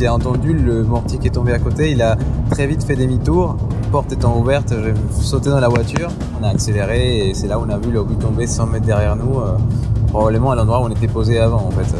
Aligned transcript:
il 0.00 0.06
a 0.06 0.14
entendu 0.14 0.52
le 0.52 0.82
mortier 0.82 1.18
qui 1.18 1.28
est 1.28 1.30
tombé 1.30 1.52
à 1.52 1.58
côté, 1.58 1.90
il 1.90 2.02
a 2.02 2.16
très 2.50 2.66
vite 2.66 2.84
fait 2.84 2.96
demi-tour. 2.96 3.56
Porte 3.90 4.12
étant 4.12 4.38
ouverte, 4.38 4.72
j'ai 4.82 4.94
sauté 5.22 5.50
dans 5.50 5.60
la 5.60 5.68
voiture. 5.68 6.08
On 6.40 6.44
a 6.44 6.48
accéléré 6.48 7.28
et 7.28 7.34
c'est 7.34 7.46
là 7.46 7.58
où 7.58 7.64
on 7.66 7.68
a 7.68 7.78
vu 7.78 7.90
le 7.90 8.02
but 8.02 8.18
tomber 8.18 8.46
100 8.46 8.66
mètres 8.66 8.86
derrière 8.86 9.16
nous, 9.16 9.40
euh, 9.40 9.56
probablement 10.08 10.52
à 10.52 10.56
l'endroit 10.56 10.80
où 10.80 10.84
on 10.84 10.90
était 10.90 11.08
posé 11.08 11.38
avant 11.38 11.66
en 11.66 11.70
fait. 11.70 11.94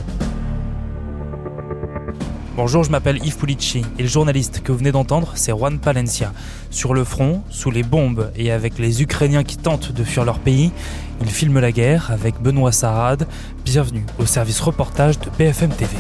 Bonjour, 2.55 2.85
je 2.85 2.91
m'appelle 2.91 3.19
Yves 3.25 3.37
Pulici 3.37 3.83
et 3.99 4.03
le 4.03 4.09
journaliste 4.09 4.63
que 4.63 4.73
vous 4.73 4.79
venez 4.79 4.93
d'entendre, 4.93 5.33
c'est 5.35 5.53
Juan 5.53 5.79
Palencia. 5.79 6.33
Sur 6.71 6.95
le 6.95 7.05
front, 7.05 7.43
sous 7.51 7.71
les 7.71 7.83
bombes 7.83 8.31
et 8.37 8.53
avec 8.53 8.79
les 8.79 9.03
Ukrainiens 9.03 9.43
qui 9.43 9.57
tentent 9.57 9.93
de 9.93 10.05
fuir 10.05 10.25
leur 10.25 10.39
pays, 10.39 10.71
il 11.21 11.31
filme 11.31 11.59
la 11.61 11.73
guerre 11.73 12.11
avec 12.11 12.41
Benoît 12.41 12.73
Sarad. 12.73 13.27
Bienvenue 13.65 14.05
au 14.19 14.27
service 14.27 14.61
reportage 14.61 15.19
de 15.19 15.31
BFM 15.39 15.71
TV. 15.71 15.97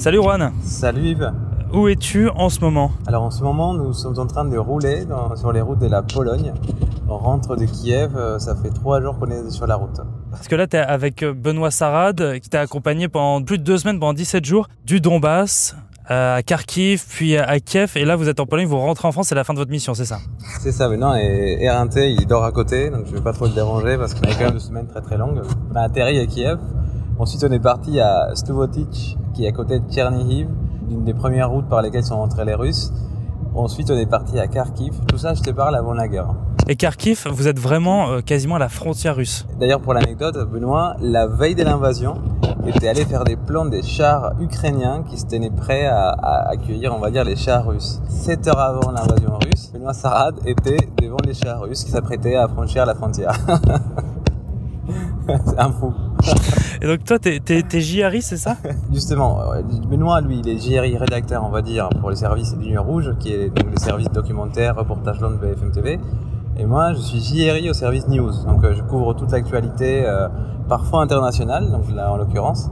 Salut 0.00 0.16
Juan 0.22 0.52
Salut 0.64 1.02
Yves 1.10 1.30
Où 1.74 1.86
es-tu 1.88 2.30
en 2.30 2.48
ce 2.48 2.60
moment? 2.60 2.90
Alors 3.06 3.22
en 3.24 3.30
ce 3.30 3.42
moment, 3.42 3.74
nous 3.74 3.92
sommes 3.92 4.18
en 4.18 4.26
train 4.26 4.46
de 4.46 4.56
rouler 4.56 5.04
dans- 5.04 5.36
sur 5.36 5.52
les 5.52 5.60
routes 5.60 5.78
de 5.80 5.88
la 5.88 6.00
Pologne. 6.02 6.54
On 7.06 7.18
rentre 7.18 7.54
de 7.54 7.66
Kiev, 7.66 8.16
euh, 8.16 8.38
ça 8.38 8.56
fait 8.56 8.70
trois 8.70 9.02
jours 9.02 9.18
qu'on 9.18 9.30
est 9.30 9.50
sur 9.50 9.66
la 9.66 9.76
route. 9.76 10.00
Parce 10.30 10.48
que 10.48 10.54
là, 10.56 10.66
tu 10.66 10.76
es 10.76 10.80
avec 10.80 11.22
Benoît 11.24 11.70
Sarad, 11.70 12.18
euh, 12.22 12.38
qui 12.38 12.48
t'a 12.48 12.60
accompagné 12.62 13.08
pendant 13.08 13.44
plus 13.44 13.58
de 13.58 13.62
deux 13.64 13.76
semaines, 13.76 14.00
pendant 14.00 14.14
17 14.14 14.42
jours, 14.44 14.68
du 14.86 15.00
Donbass 15.02 15.76
euh, 16.10 16.36
à 16.38 16.42
Kharkiv, 16.42 17.04
puis 17.06 17.36
à 17.36 17.60
Kiev. 17.60 17.92
Et 17.96 18.04
là, 18.06 18.16
vous 18.16 18.28
êtes 18.30 18.40
en 18.40 18.46
Pologne, 18.46 18.66
vous 18.66 18.78
rentrez 18.78 19.06
en 19.06 19.12
France, 19.12 19.28
c'est 19.28 19.34
la 19.34 19.44
fin 19.44 19.52
de 19.52 19.58
votre 19.58 19.70
mission, 19.70 19.92
c'est 19.92 20.06
ça? 20.06 20.18
C'est 20.60 20.72
ça 20.72 20.88
maintenant, 20.88 21.14
et 21.14 21.58
éreinté, 21.60 22.10
il 22.10 22.26
dort 22.26 22.44
à 22.44 22.52
côté, 22.52 22.88
donc 22.90 23.04
je 23.06 23.12
vais 23.14 23.20
pas 23.20 23.32
trop 23.34 23.46
le 23.46 23.52
déranger 23.52 23.96
parce 23.98 24.14
qu'on 24.14 24.22
a 24.28 24.32
quand 24.34 24.44
même 24.44 24.52
deux 24.52 24.58
semaines 24.60 24.86
très 24.88 25.02
très 25.02 25.18
longues. 25.18 25.42
On 25.72 25.76
a 25.76 25.82
atterri 25.82 26.18
à 26.20 26.26
Kiev, 26.26 26.58
ensuite 27.20 27.44
on 27.44 27.52
est 27.52 27.60
parti 27.60 28.00
à 28.00 28.30
Stuvotic, 28.34 29.18
qui 29.34 29.44
est 29.44 29.48
à 29.48 29.52
côté 29.52 29.78
de 29.78 29.84
Tchernihiv, 29.90 30.48
une 30.90 31.04
des 31.04 31.14
premières 31.14 31.50
routes 31.50 31.68
par 31.68 31.82
lesquelles 31.82 32.04
sont 32.04 32.16
rentrés 32.16 32.46
les 32.46 32.54
Russes. 32.54 32.92
Ensuite 33.54 33.90
on 33.90 33.96
est 33.96 34.06
parti 34.06 34.38
à 34.38 34.46
Kharkiv, 34.46 34.94
tout 35.06 35.18
ça 35.18 35.34
je 35.34 35.42
te 35.42 35.50
parle 35.50 35.76
avant 35.76 35.92
la 35.92 36.08
guerre. 36.08 36.34
Et 36.66 36.76
Kharkiv, 36.76 37.26
vous 37.30 37.46
êtes 37.46 37.58
vraiment 37.58 38.08
euh, 38.10 38.20
quasiment 38.20 38.56
à 38.56 38.58
la 38.58 38.68
frontière 38.68 39.16
russe. 39.16 39.44
D'ailleurs, 39.58 39.80
pour 39.80 39.92
l'anecdote, 39.92 40.38
Benoît, 40.48 40.94
la 41.00 41.26
veille 41.26 41.56
de 41.56 41.64
l'invasion, 41.64 42.14
était 42.66 42.86
allé 42.86 43.04
faire 43.04 43.24
des 43.24 43.36
plans 43.36 43.64
des 43.64 43.82
chars 43.82 44.34
ukrainiens 44.40 45.02
qui 45.02 45.18
se 45.18 45.26
tenaient 45.26 45.50
prêts 45.50 45.86
à, 45.86 46.10
à 46.10 46.50
accueillir, 46.50 46.94
on 46.94 47.00
va 47.00 47.10
dire, 47.10 47.24
les 47.24 47.34
chars 47.34 47.66
russes. 47.66 48.00
Sept 48.08 48.46
heures 48.46 48.60
avant 48.60 48.92
l'invasion 48.92 49.38
russe, 49.44 49.70
Benoît 49.72 49.94
Sarad 49.94 50.36
était 50.44 50.88
devant 51.02 51.18
les 51.24 51.34
chars 51.34 51.60
russes 51.60 51.82
qui 51.82 51.90
s'apprêtaient 51.90 52.36
à 52.36 52.46
franchir 52.46 52.86
la 52.86 52.94
frontière. 52.94 53.36
C'est 55.46 55.58
un 55.58 55.70
fou. 55.72 55.92
Et 56.82 56.86
donc 56.86 57.04
toi, 57.04 57.18
t'es, 57.18 57.40
t'es, 57.40 57.62
t'es 57.62 57.80
JRI, 57.80 58.22
c'est 58.22 58.36
ça? 58.36 58.56
Justement, 58.92 59.52
euh, 59.52 59.62
Benoît, 59.88 60.20
lui, 60.20 60.40
il 60.42 60.48
est 60.48 60.58
JRI 60.58 60.96
rédacteur, 60.96 61.44
on 61.44 61.50
va 61.50 61.62
dire, 61.62 61.88
pour 62.00 62.10
le 62.10 62.16
service 62.16 62.56
d'Union 62.56 62.82
Rouge, 62.82 63.14
qui 63.20 63.32
est 63.32 63.48
donc 63.48 63.70
le 63.70 63.78
service 63.78 64.08
documentaire, 64.10 64.76
reportage 64.76 65.20
long 65.20 65.30
de 65.30 65.36
BFM 65.36 65.72
TV. 65.72 65.98
Et 66.58 66.66
moi, 66.66 66.92
je 66.92 67.00
suis 67.00 67.20
JRI 67.20 67.70
au 67.70 67.72
service 67.72 68.06
News. 68.08 68.32
Donc, 68.46 68.64
euh, 68.64 68.74
je 68.74 68.82
couvre 68.82 69.14
toute 69.14 69.30
l'actualité, 69.32 70.06
euh, 70.06 70.28
parfois 70.68 71.02
internationale, 71.02 71.70
donc 71.70 71.90
là, 71.94 72.12
en 72.12 72.16
l'occurrence. 72.16 72.70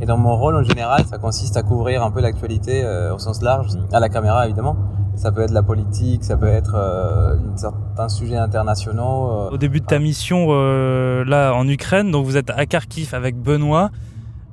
Et 0.00 0.06
dans 0.06 0.16
mon 0.16 0.36
rôle, 0.36 0.56
en 0.56 0.62
général, 0.62 1.04
ça 1.04 1.18
consiste 1.18 1.56
à 1.56 1.62
couvrir 1.62 2.02
un 2.02 2.10
peu 2.10 2.20
l'actualité 2.20 2.82
euh, 2.84 3.14
au 3.14 3.18
sens 3.18 3.42
large, 3.42 3.68
à 3.92 4.00
la 4.00 4.08
caméra, 4.08 4.46
évidemment. 4.46 4.76
Ça 5.20 5.30
peut 5.32 5.42
être 5.42 5.50
la 5.50 5.62
politique, 5.62 6.24
ça 6.24 6.38
peut 6.38 6.46
être 6.46 6.74
euh, 6.74 7.36
certains 7.54 8.08
sujets 8.08 8.38
internationaux. 8.38 9.30
euh, 9.30 9.50
Au 9.50 9.58
début 9.58 9.80
de 9.80 9.84
ta 9.84 9.98
mission 9.98 10.46
euh, 10.48 11.26
là 11.26 11.52
en 11.52 11.68
Ukraine, 11.68 12.10
donc 12.10 12.24
vous 12.24 12.38
êtes 12.38 12.48
à 12.48 12.64
Kharkiv 12.64 13.12
avec 13.14 13.36
Benoît. 13.36 13.90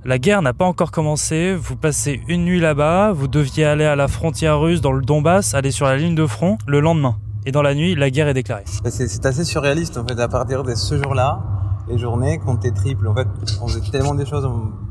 La 0.04 0.18
guerre 0.20 0.42
n'a 0.42 0.52
pas 0.54 0.66
encore 0.66 0.92
commencé. 0.92 1.56
Vous 1.56 1.78
passez 1.78 2.20
une 2.28 2.44
nuit 2.44 2.59
là-bas. 2.59 3.14
Vous 3.14 3.30
deviez 3.30 3.64
aller 3.64 3.86
à 3.86 3.96
la 3.96 4.09
frontière 4.09 4.59
russe 4.59 4.81
dans 4.81 4.91
le 4.91 5.02
Donbass, 5.03 5.53
aller 5.53 5.72
sur 5.72 5.86
la 5.86 5.96
ligne 5.96 6.16
de 6.16 6.25
front 6.25 6.58
le 6.68 6.81
lendemain. 6.81 7.16
Et 7.46 7.53
dans 7.53 7.62
la 7.62 7.74
nuit, 7.74 7.96
la 7.96 8.09
guerre 8.09 8.28
est 8.28 8.34
déclarée. 8.34 8.64
C'est 8.66 9.25
assez 9.25 9.46
surréaliste 9.46 9.97
en 9.97 10.06
fait 10.06 10.20
à 10.20 10.28
partir 10.28 10.64
de 10.64 10.75
ce 10.75 11.02
jour-là, 11.02 11.40
les 11.88 11.97
journées 11.97 12.40
comptaient 12.40 12.72
triple. 12.72 13.08
En 13.08 13.16
fait, 13.16 13.28
on 13.62 13.68
faisait 13.70 13.90
tellement 13.90 14.16
des 14.16 14.25
choses 14.25 14.46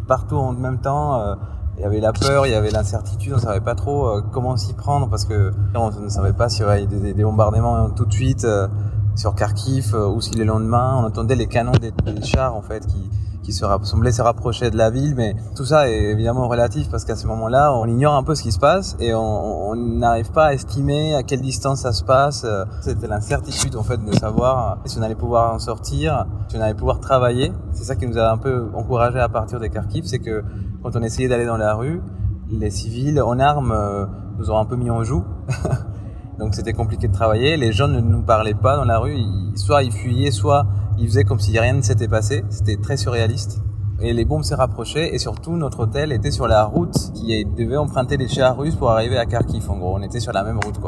partout 0.09 0.37
en 0.37 0.53
même 0.53 0.81
temps. 0.81 1.21
euh, 1.21 1.35
Il 1.79 1.83
y 1.83 1.85
avait 1.85 2.01
la 2.01 2.13
peur, 2.13 2.47
il 2.47 2.53
y 2.53 2.55
avait 2.55 2.71
l'incertitude, 2.71 3.35
on 3.37 3.39
savait 3.39 3.61
pas 3.61 3.75
trop 3.75 4.09
euh, 4.09 4.23
comment 4.33 4.57
s'y 4.57 4.73
prendre 4.73 5.11
parce 5.11 5.27
que 5.27 5.53
on 5.75 5.91
ne 5.91 6.09
savait 6.09 6.33
pas 6.33 6.49
s'il 6.49 6.63
y 6.63 6.65
aurait 6.65 6.87
des, 6.87 7.13
des 7.13 7.23
bombardements 7.23 7.91
tout 7.91 8.07
de 8.07 8.13
suite 8.13 8.45
euh, 8.45 8.67
sur 9.15 9.35
Kharkiv 9.35 9.95
euh, 9.95 10.09
ou 10.09 10.23
si 10.23 10.35
le 10.37 10.45
lendemain 10.45 10.97
on 10.99 11.05
entendait 11.05 11.35
les 11.35 11.47
canons 11.47 11.73
des, 11.73 11.91
des 11.91 12.23
chars 12.23 12.55
en 12.55 12.63
fait 12.63 12.87
qui 12.87 13.11
qui 13.43 13.53
se 13.53 13.65
semblaient 13.83 14.11
se 14.11 14.23
rapprocher 14.23 14.71
de 14.71 14.77
la 14.77 14.91
ville, 14.91 15.15
mais 15.15 15.37
tout 15.55 15.65
ça 15.65 15.89
est 15.89 16.11
évidemment 16.11 16.49
relatif 16.49 16.91
parce 16.91 17.05
qu'à 17.05 17.15
ce 17.15 17.29
moment-là, 17.29 17.73
on 17.75 17.87
ignore 17.87 18.15
un 18.15 18.25
peu 18.25 18.35
ce 18.35 18.43
qui 18.43 18.51
se 18.51 18.59
passe 18.59 18.97
et 18.99 19.15
on 19.15 19.77
n'arrive 19.77 20.33
pas 20.33 20.47
à 20.47 20.53
estimer 20.53 21.15
à 21.15 21.23
quelle 21.23 21.43
distance 21.43 21.83
ça 21.83 21.93
se 21.93 22.03
passe. 22.03 22.45
C'était 22.81 23.07
l'incertitude 23.07 23.77
en 23.77 23.85
fait 23.85 24.05
de 24.05 24.13
savoir 24.17 24.79
si 24.87 24.99
on 24.99 25.03
allait 25.03 25.15
pouvoir 25.15 25.55
en 25.55 25.61
sortir, 25.61 26.27
si 26.49 26.57
on 26.57 26.61
allait 26.61 26.75
pouvoir 26.75 26.99
travailler. 26.99 27.53
C'est 27.71 27.85
ça 27.85 27.95
qui 27.95 28.09
nous 28.09 28.19
a 28.19 28.33
un 28.33 28.37
peu 28.37 28.67
encouragé 28.75 29.21
à 29.21 29.29
partir 29.29 29.61
des 29.61 29.71
Kharkiv, 29.71 30.07
c'est 30.07 30.19
que 30.19 30.43
quand 30.87 30.95
on 30.95 31.03
essayait 31.03 31.27
d'aller 31.27 31.47
dans 31.47 31.57
la 31.57 31.75
rue, 31.75 32.01
les 32.49 32.71
civils 32.71 33.21
en 33.21 33.41
armes 33.41 33.73
euh, 33.73 34.07
nous 34.39 34.53
ont 34.53 34.57
un 34.57 34.65
peu 34.65 34.77
mis 34.77 34.89
en 34.89 35.03
joue. 35.03 35.25
Donc 36.39 36.55
c'était 36.55 36.75
compliqué 36.75 37.09
de 37.09 37.13
travailler. 37.13 37.57
Les 37.57 37.73
gens 37.73 37.89
ne 37.89 37.99
nous 37.99 38.23
parlaient 38.23 38.55
pas 38.55 38.77
dans 38.77 38.85
la 38.85 39.01
rue. 39.01 39.17
Soit 39.57 39.83
ils 39.83 39.91
fuyaient, 39.91 40.31
soit 40.31 40.65
ils 40.97 41.09
faisaient 41.09 41.25
comme 41.25 41.41
si 41.41 41.59
rien 41.59 41.73
ne 41.73 41.81
s'était 41.81 42.07
passé. 42.07 42.45
C'était 42.51 42.77
très 42.77 42.97
surréaliste. 42.97 43.65
Et 43.99 44.13
les 44.13 44.25
bombes 44.25 44.45
s'est 44.45 44.55
rapprochées 44.55 45.13
et 45.13 45.19
surtout 45.19 45.57
notre 45.57 45.81
hôtel 45.81 46.13
était 46.13 46.31
sur 46.31 46.47
la 46.47 46.63
route 46.63 46.95
qui 47.15 47.45
devait 47.45 47.79
emprunter 47.79 48.17
les 48.17 48.29
chars 48.29 48.57
russes 48.57 48.77
pour 48.77 48.93
arriver 48.93 49.19
à 49.19 49.27
Kharkiv. 49.27 49.69
En 49.69 49.79
gros, 49.79 49.97
on 49.97 50.03
était 50.03 50.21
sur 50.21 50.33
la 50.33 50.45
même 50.45 50.61
route. 50.65 50.79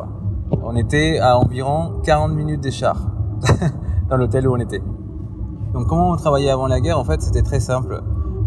On 0.52 0.76
était 0.76 1.18
à 1.18 1.36
environ 1.36 2.00
40 2.04 2.34
minutes 2.34 2.60
des 2.60 2.70
chars 2.70 3.08
dans 4.08 4.16
l'hôtel 4.16 4.46
où 4.46 4.54
on 4.54 4.60
était. 4.60 4.80
Donc 5.72 5.88
comment 5.88 6.12
on 6.12 6.16
travaillait 6.16 6.50
avant 6.50 6.68
la 6.68 6.80
guerre? 6.80 7.00
En 7.00 7.04
fait, 7.04 7.20
c'était 7.20 7.42
très 7.42 7.58
simple. 7.58 8.00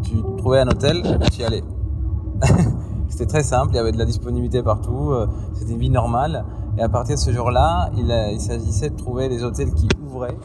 Tu 0.04 0.16
trouvais 0.38 0.60
un 0.60 0.68
hôtel, 0.68 1.02
tu 1.32 1.42
y 1.42 1.44
allais. 1.44 1.64
C'était 3.12 3.26
très 3.26 3.44
simple, 3.44 3.74
il 3.74 3.76
y 3.76 3.80
avait 3.80 3.92
de 3.92 3.98
la 3.98 4.06
disponibilité 4.06 4.64
partout, 4.64 5.12
euh, 5.12 5.28
c'était 5.54 5.74
une 5.74 5.80
vie 5.80 5.90
normale. 5.90 6.46
Et 6.78 6.82
à 6.82 6.88
partir 6.88 7.16
de 7.16 7.20
ce 7.20 7.32
jour-là, 7.32 7.92
il, 7.98 8.40
s'agissait 8.40 8.90
de 8.90 8.96
trouver 8.96 9.28
des 9.28 9.44
hôtels 9.44 9.74
qui 9.74 9.90
ouvraient, 10.02 10.38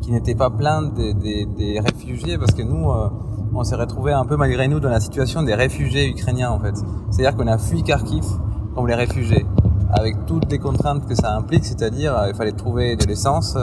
qui 0.00 0.12
n'étaient 0.12 0.36
pas 0.36 0.48
pleins 0.48 0.82
des, 0.82 1.14
des- 1.14 1.80
réfugiés, 1.80 2.38
parce 2.38 2.52
que 2.52 2.62
nous, 2.62 2.88
euh, 2.90 3.08
on 3.52 3.64
s'est 3.64 3.74
retrouvés 3.74 4.12
un 4.12 4.24
peu 4.24 4.36
malgré 4.36 4.68
nous 4.68 4.78
dans 4.78 4.88
la 4.88 5.00
situation 5.00 5.42
des 5.42 5.54
réfugiés 5.54 6.08
ukrainiens 6.08 6.52
en 6.52 6.60
fait. 6.60 6.76
C'est-à-dire 7.10 7.36
qu'on 7.36 7.48
a 7.48 7.58
fui 7.58 7.82
Kharkiv 7.82 8.24
comme 8.76 8.86
les 8.86 8.94
réfugiés, 8.94 9.44
avec 9.90 10.24
toutes 10.24 10.50
les 10.50 10.58
contraintes 10.58 11.06
que 11.06 11.16
ça 11.16 11.36
implique, 11.36 11.64
c'est-à-dire 11.64 12.16
euh, 12.16 12.28
il 12.28 12.34
fallait 12.36 12.52
trouver 12.52 12.94
de 12.94 13.04
l'essence, 13.04 13.58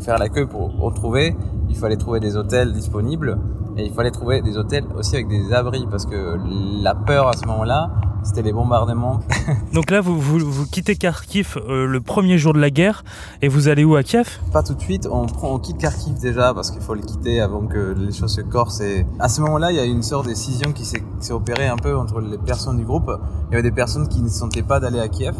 faire 0.00 0.18
la 0.18 0.28
queue 0.28 0.46
pour 0.46 0.78
retrouver, 0.78 1.34
il 1.70 1.76
fallait 1.76 1.96
trouver 1.96 2.20
des 2.20 2.36
hôtels 2.36 2.74
disponibles, 2.74 3.38
et 3.76 3.84
il 3.84 3.92
fallait 3.92 4.10
trouver 4.10 4.42
des 4.42 4.56
hôtels 4.56 4.84
aussi 4.96 5.14
avec 5.14 5.28
des 5.28 5.52
abris, 5.52 5.86
parce 5.90 6.06
que 6.06 6.38
la 6.82 6.94
peur 6.94 7.28
à 7.28 7.32
ce 7.34 7.46
moment-là, 7.46 7.90
c'était 8.22 8.42
les 8.42 8.52
bombardements. 8.52 9.20
Donc 9.72 9.90
là, 9.90 10.00
vous, 10.00 10.18
vous, 10.18 10.38
vous 10.38 10.66
quittez 10.66 10.96
Kharkiv 10.96 11.58
euh, 11.68 11.86
le 11.86 12.00
premier 12.00 12.38
jour 12.38 12.52
de 12.52 12.58
la 12.58 12.70
guerre 12.70 13.04
et 13.42 13.48
vous 13.48 13.68
allez 13.68 13.84
où 13.84 13.94
à 13.94 14.02
Kiev? 14.02 14.40
Pas 14.52 14.62
tout 14.62 14.74
de 14.74 14.80
suite, 14.80 15.06
on, 15.10 15.26
prend, 15.26 15.54
on 15.54 15.58
quitte 15.58 15.78
Kharkiv 15.78 16.18
déjà 16.18 16.52
parce 16.52 16.70
qu'il 16.70 16.80
faut 16.80 16.94
le 16.94 17.02
quitter 17.02 17.40
avant 17.40 17.66
que 17.66 17.94
les 17.96 18.12
choses 18.12 18.34
se 18.34 18.40
corsent. 18.40 18.80
Et 18.80 19.06
à 19.20 19.28
ce 19.28 19.40
moment-là, 19.42 19.70
il 19.70 19.76
y 19.76 19.80
a 19.80 19.84
une 19.84 20.02
sorte 20.02 20.28
de 20.28 20.34
scission 20.34 20.72
qui 20.72 20.84
s'est 20.84 21.00
qui 21.20 21.26
s'est 21.26 21.32
opérée 21.32 21.68
un 21.68 21.76
peu 21.76 21.96
entre 21.96 22.20
les 22.20 22.38
personnes 22.38 22.78
du 22.78 22.84
groupe. 22.84 23.10
Il 23.48 23.52
y 23.52 23.54
avait 23.54 23.68
des 23.68 23.74
personnes 23.74 24.08
qui 24.08 24.22
ne 24.22 24.28
sentaient 24.28 24.62
pas 24.62 24.80
d'aller 24.80 25.00
à 25.00 25.08
Kiev 25.08 25.34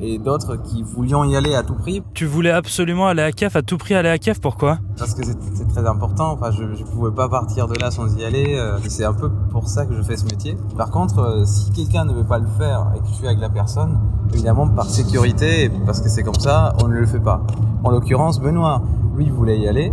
et 0.00 0.18
d'autres 0.18 0.56
qui 0.56 0.82
voulions 0.82 1.24
y 1.24 1.36
aller 1.36 1.54
à 1.54 1.62
tout 1.62 1.74
prix 1.74 2.02
Tu 2.14 2.26
voulais 2.26 2.50
absolument 2.50 3.06
aller 3.08 3.22
à 3.22 3.32
Kiev, 3.32 3.56
à 3.56 3.62
tout 3.62 3.78
prix 3.78 3.94
aller 3.94 4.08
à 4.08 4.18
Kiev, 4.18 4.40
pourquoi? 4.40 4.78
Parce 4.98 5.14
que 5.14 5.24
c'est 5.24 5.68
très 5.68 5.86
important. 5.86 6.32
Enfin, 6.32 6.50
je 6.50 6.62
ne 6.64 6.84
pouvais 6.90 7.10
pas 7.10 7.28
partir 7.28 7.68
de 7.68 7.78
là 7.78 7.90
sans 7.90 8.16
y 8.16 8.24
aller. 8.24 8.56
euh, 8.58 8.78
C'est 8.88 9.04
un 9.04 9.12
peu 9.12 9.30
pour 9.50 9.68
ça 9.68 9.86
que 9.86 9.94
je 9.94 10.02
fais 10.02 10.16
ce 10.16 10.24
métier. 10.24 10.56
Par 10.76 10.90
contre, 10.90 11.18
euh, 11.20 11.44
si 11.44 11.70
quelqu'un 11.72 12.04
ne 12.04 12.12
veut 12.12 12.24
pas 12.24 12.38
le 12.38 12.46
faire 12.58 12.92
et 12.96 13.00
que 13.00 13.06
je 13.06 13.12
suis 13.14 13.26
avec 13.26 13.40
la 13.40 13.48
personne, 13.50 13.98
évidemment, 14.32 14.68
par 14.68 14.86
sécurité, 14.86 15.70
parce 15.86 16.00
que 16.00 16.08
c'est 16.08 16.22
comme 16.22 16.34
ça, 16.34 16.74
on 16.82 16.88
ne 16.88 16.94
le 16.94 17.06
fait 17.06 17.20
pas. 17.20 17.42
En 17.84 17.90
l'occurrence, 17.90 18.40
Benoît, 18.40 18.82
lui, 19.16 19.28
voulait 19.30 19.58
y 19.58 19.68
aller. 19.68 19.92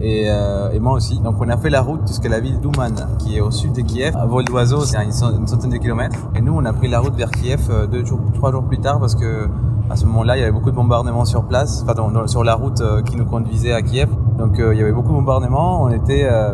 Et, 0.00 0.24
euh, 0.28 0.70
et 0.72 0.78
moi 0.78 0.92
aussi. 0.92 1.18
Donc 1.20 1.36
on 1.40 1.48
a 1.48 1.56
fait 1.56 1.70
la 1.70 1.80
route 1.80 2.06
jusqu'à 2.06 2.28
la 2.28 2.40
ville 2.40 2.60
d'Ouman, 2.60 2.94
qui 3.18 3.36
est 3.36 3.40
au 3.40 3.50
sud 3.50 3.72
de 3.72 3.80
Kiev. 3.80 4.14
À 4.16 4.26
vol 4.26 4.44
d'oiseau, 4.44 4.80
c'est 4.84 4.96
à 4.96 5.02
une 5.04 5.12
cent- 5.12 5.34
une 5.36 5.46
centaine 5.46 5.70
de 5.70 5.78
kilomètres. 5.78 6.18
Et 6.34 6.40
nous, 6.42 6.52
on 6.54 6.64
a 6.64 6.72
pris 6.72 6.88
la 6.88 7.00
route 7.00 7.14
vers 7.14 7.30
Kiev 7.30 7.60
euh, 7.70 7.86
deux 7.86 8.04
jours, 8.04 8.20
trois 8.34 8.52
jours 8.52 8.64
plus 8.64 8.78
tard 8.78 9.00
parce 9.00 9.14
que 9.14 9.48
à 9.88 9.96
ce 9.96 10.04
moment-là, 10.06 10.36
il 10.36 10.40
y 10.40 10.42
avait 10.42 10.52
beaucoup 10.52 10.70
de 10.70 10.76
bombardements 10.76 11.24
sur 11.24 11.44
place, 11.44 11.82
enfin 11.82 11.94
dans- 11.94 12.10
dans- 12.10 12.26
sur 12.26 12.44
la 12.44 12.54
route 12.54 12.80
euh, 12.80 13.02
qui 13.02 13.16
nous 13.16 13.24
conduisait 13.24 13.72
à 13.72 13.80
Kiev. 13.82 14.08
Donc 14.38 14.58
euh, 14.58 14.74
il 14.74 14.78
y 14.80 14.82
avait 14.82 14.92
beaucoup 14.92 15.10
de 15.12 15.14
bombardements. 15.16 15.82
On 15.84 15.90
était 15.90 16.26
euh, 16.30 16.52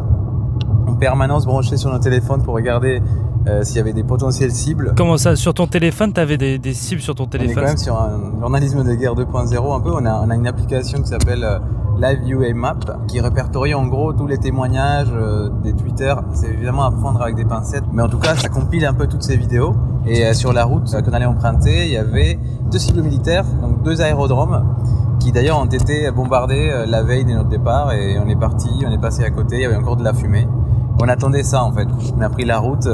en 0.86 0.94
permanence 0.94 1.44
branchés 1.46 1.76
sur 1.76 1.90
nos 1.92 1.98
téléphones 1.98 2.42
pour 2.42 2.54
regarder 2.54 3.02
euh, 3.48 3.64
s'il 3.64 3.78
y 3.78 3.80
avait 3.80 3.92
des 3.92 4.04
potentielles 4.04 4.52
cibles. 4.52 4.92
Comment 4.96 5.16
ça 5.16 5.34
Sur 5.34 5.52
ton 5.52 5.66
téléphone, 5.66 6.12
t'avais 6.12 6.36
des, 6.38 6.58
des 6.58 6.74
cibles 6.74 7.00
sur 7.00 7.16
ton 7.16 7.24
On 7.24 7.26
est 7.26 7.30
quand 7.30 7.38
téléphone 7.38 7.64
même 7.64 7.76
sur 7.76 7.96
un 8.00 8.38
journalisme 8.40 8.84
de 8.84 8.94
guerre 8.94 9.14
2.0 9.16 9.74
un 9.76 9.80
peu. 9.80 9.90
On 9.92 10.04
a, 10.06 10.20
on 10.24 10.30
a 10.30 10.34
une 10.36 10.46
application 10.46 11.00
qui 11.02 11.08
s'appelle 11.08 11.44
euh, 12.02 12.08
Live 12.08 12.28
UA 12.28 12.54
Map 12.54 12.78
qui 13.08 13.20
répertorie 13.20 13.74
en 13.74 13.86
gros 13.86 14.12
tous 14.12 14.26
les 14.26 14.38
témoignages 14.38 15.12
euh, 15.12 15.48
des 15.62 15.72
Twitter. 15.72 16.14
C'est 16.32 16.48
évidemment 16.48 16.84
à 16.84 16.90
prendre 16.90 17.22
avec 17.22 17.36
des 17.36 17.44
pincettes, 17.44 17.84
mais 17.92 18.02
en 18.02 18.08
tout 18.08 18.18
cas 18.18 18.34
ça 18.36 18.48
compile 18.48 18.84
un 18.84 18.94
peu 18.94 19.06
toutes 19.06 19.22
ces 19.22 19.36
vidéos. 19.36 19.74
Et 20.06 20.26
euh, 20.26 20.34
sur 20.34 20.52
la 20.52 20.64
route 20.64 20.90
qu'on 20.90 21.12
allait 21.12 21.26
emprunter, 21.26 21.86
il 21.86 21.92
y 21.92 21.96
avait 21.96 22.38
deux 22.70 22.78
cibles 22.78 23.02
militaires, 23.02 23.44
donc 23.60 23.82
deux 23.82 24.00
aérodromes 24.00 24.64
qui 25.20 25.30
d'ailleurs 25.30 25.60
ont 25.60 25.66
été 25.66 26.10
bombardés 26.10 26.84
la 26.88 27.04
veille 27.04 27.24
de 27.24 27.30
notre 27.30 27.48
départ 27.48 27.92
et 27.92 28.18
on 28.18 28.28
est 28.28 28.34
parti, 28.34 28.68
on 28.84 28.90
est 28.90 29.00
passé 29.00 29.22
à 29.22 29.30
côté, 29.30 29.56
il 29.56 29.62
y 29.62 29.64
avait 29.64 29.76
encore 29.76 29.96
de 29.96 30.02
la 30.02 30.12
fumée. 30.12 30.48
On 31.00 31.08
attendait 31.08 31.44
ça 31.44 31.62
en 31.62 31.70
fait. 31.70 31.86
On 32.16 32.20
a 32.20 32.28
pris 32.28 32.44
la 32.44 32.58
route. 32.58 32.88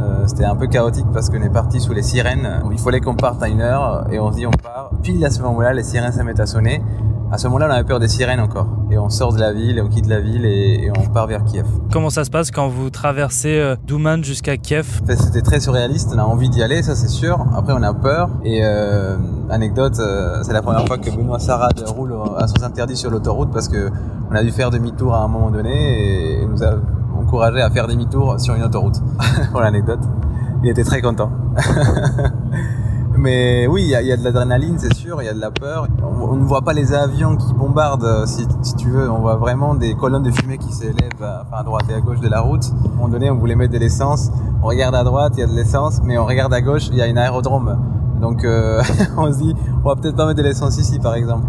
Euh, 0.00 0.26
c'était 0.26 0.44
un 0.44 0.54
peu 0.54 0.68
chaotique 0.68 1.06
parce 1.12 1.28
qu'on 1.28 1.42
est 1.42 1.52
parti 1.52 1.80
sous 1.80 1.92
les 1.92 2.02
sirènes. 2.02 2.62
Il 2.70 2.78
fallait 2.78 3.00
qu'on 3.00 3.16
parte 3.16 3.42
à 3.42 3.48
une 3.48 3.60
heure 3.60 4.06
et 4.10 4.20
on 4.20 4.30
se 4.30 4.36
dit 4.36 4.46
on 4.46 4.50
part. 4.50 4.90
Pile 5.02 5.24
à 5.24 5.30
ce 5.30 5.42
moment-là, 5.42 5.72
les 5.72 5.82
sirènes 5.82 6.12
se 6.12 6.22
mettent 6.22 6.40
à 6.40 6.46
sonner. 6.46 6.82
À 7.30 7.36
ce 7.36 7.46
moment-là, 7.48 7.66
on 7.68 7.74
avait 7.74 7.84
peur 7.84 8.00
des 8.00 8.08
sirènes 8.08 8.40
encore. 8.40 8.66
Et 8.90 8.96
on 8.96 9.10
sort 9.10 9.34
de 9.34 9.38
la 9.38 9.52
ville, 9.52 9.82
on 9.84 9.88
quitte 9.88 10.06
la 10.06 10.18
ville 10.18 10.46
et, 10.46 10.90
on 10.96 11.06
part 11.08 11.26
vers 11.26 11.44
Kiev. 11.44 11.66
Comment 11.92 12.08
ça 12.08 12.24
se 12.24 12.30
passe 12.30 12.50
quand 12.50 12.68
vous 12.68 12.88
traversez 12.88 13.60
euh, 13.60 13.76
Douman 13.86 14.24
jusqu'à 14.24 14.56
Kiev? 14.56 15.02
C'était 15.06 15.42
très 15.42 15.60
surréaliste. 15.60 16.12
On 16.14 16.18
a 16.18 16.22
envie 16.22 16.48
d'y 16.48 16.62
aller, 16.62 16.82
ça 16.82 16.94
c'est 16.94 17.08
sûr. 17.08 17.44
Après, 17.54 17.74
on 17.76 17.82
a 17.82 17.92
peur. 17.92 18.30
Et 18.44 18.60
euh, 18.64 19.18
anecdote, 19.50 19.98
euh, 19.98 20.42
c'est 20.42 20.54
la 20.54 20.62
première 20.62 20.86
fois 20.86 20.96
que 20.96 21.10
Benoît 21.10 21.38
Sarad 21.38 21.78
roule 21.86 22.14
à 22.38 22.46
sens 22.46 22.62
interdit 22.62 22.96
sur 22.96 23.10
l'autoroute 23.10 23.50
parce 23.52 23.68
que 23.68 23.90
on 24.30 24.34
a 24.34 24.42
dû 24.42 24.50
faire 24.50 24.70
demi-tour 24.70 25.14
à 25.14 25.22
un 25.22 25.28
moment 25.28 25.50
donné 25.50 26.40
et 26.40 26.46
nous 26.46 26.62
a 26.62 26.76
encouragé 27.14 27.60
à 27.60 27.68
faire 27.70 27.86
demi-tour 27.88 28.40
sur 28.40 28.54
une 28.54 28.62
autoroute. 28.62 29.02
pour 29.52 29.60
l'anecdote. 29.60 30.00
Il 30.62 30.70
était 30.70 30.84
très 30.84 31.02
content. 31.02 31.30
Mais 33.18 33.66
oui, 33.66 33.82
il 33.82 33.88
y, 33.88 34.12
a, 34.12 34.16
de 34.16 34.22
l'adrénaline, 34.22 34.78
c'est 34.78 34.94
sûr, 34.94 35.20
il 35.20 35.24
y 35.24 35.28
a 35.28 35.34
de 35.34 35.40
la 35.40 35.50
peur. 35.50 35.88
On, 36.02 36.36
ne 36.36 36.44
voit 36.44 36.62
pas 36.62 36.72
les 36.72 36.92
avions 36.92 37.36
qui 37.36 37.52
bombardent, 37.52 38.24
si, 38.26 38.46
tu 38.76 38.90
veux. 38.90 39.10
On 39.10 39.18
voit 39.18 39.34
vraiment 39.34 39.74
des 39.74 39.94
colonnes 39.94 40.22
de 40.22 40.30
fumée 40.30 40.56
qui 40.56 40.72
s'élèvent 40.72 41.44
à, 41.52 41.62
droite 41.64 41.86
et 41.90 41.94
à 41.94 42.00
gauche 42.00 42.20
de 42.20 42.28
la 42.28 42.40
route. 42.40 42.62
À 42.62 42.86
un 42.86 42.94
moment 42.94 43.08
donné, 43.08 43.28
on 43.28 43.36
voulait 43.36 43.56
mettre 43.56 43.72
de 43.72 43.78
l'essence. 43.78 44.30
On 44.62 44.68
regarde 44.68 44.94
à 44.94 45.02
droite, 45.02 45.32
il 45.36 45.40
y 45.40 45.42
a 45.42 45.48
de 45.48 45.52
l'essence, 45.52 46.00
mais 46.04 46.16
on 46.16 46.26
regarde 46.26 46.54
à 46.54 46.60
gauche, 46.60 46.86
il 46.92 46.94
y 46.94 47.02
a 47.02 47.06
un 47.06 47.16
aérodrome. 47.16 47.76
Donc 48.20 48.44
euh, 48.44 48.80
on 49.16 49.32
se 49.32 49.38
dit, 49.38 49.54
on 49.84 49.88
va 49.88 49.96
peut-être 49.96 50.16
pas 50.16 50.26
mettre 50.26 50.38
de 50.38 50.44
l'essence 50.44 50.78
ici, 50.78 51.00
par 51.00 51.16
exemple. 51.16 51.44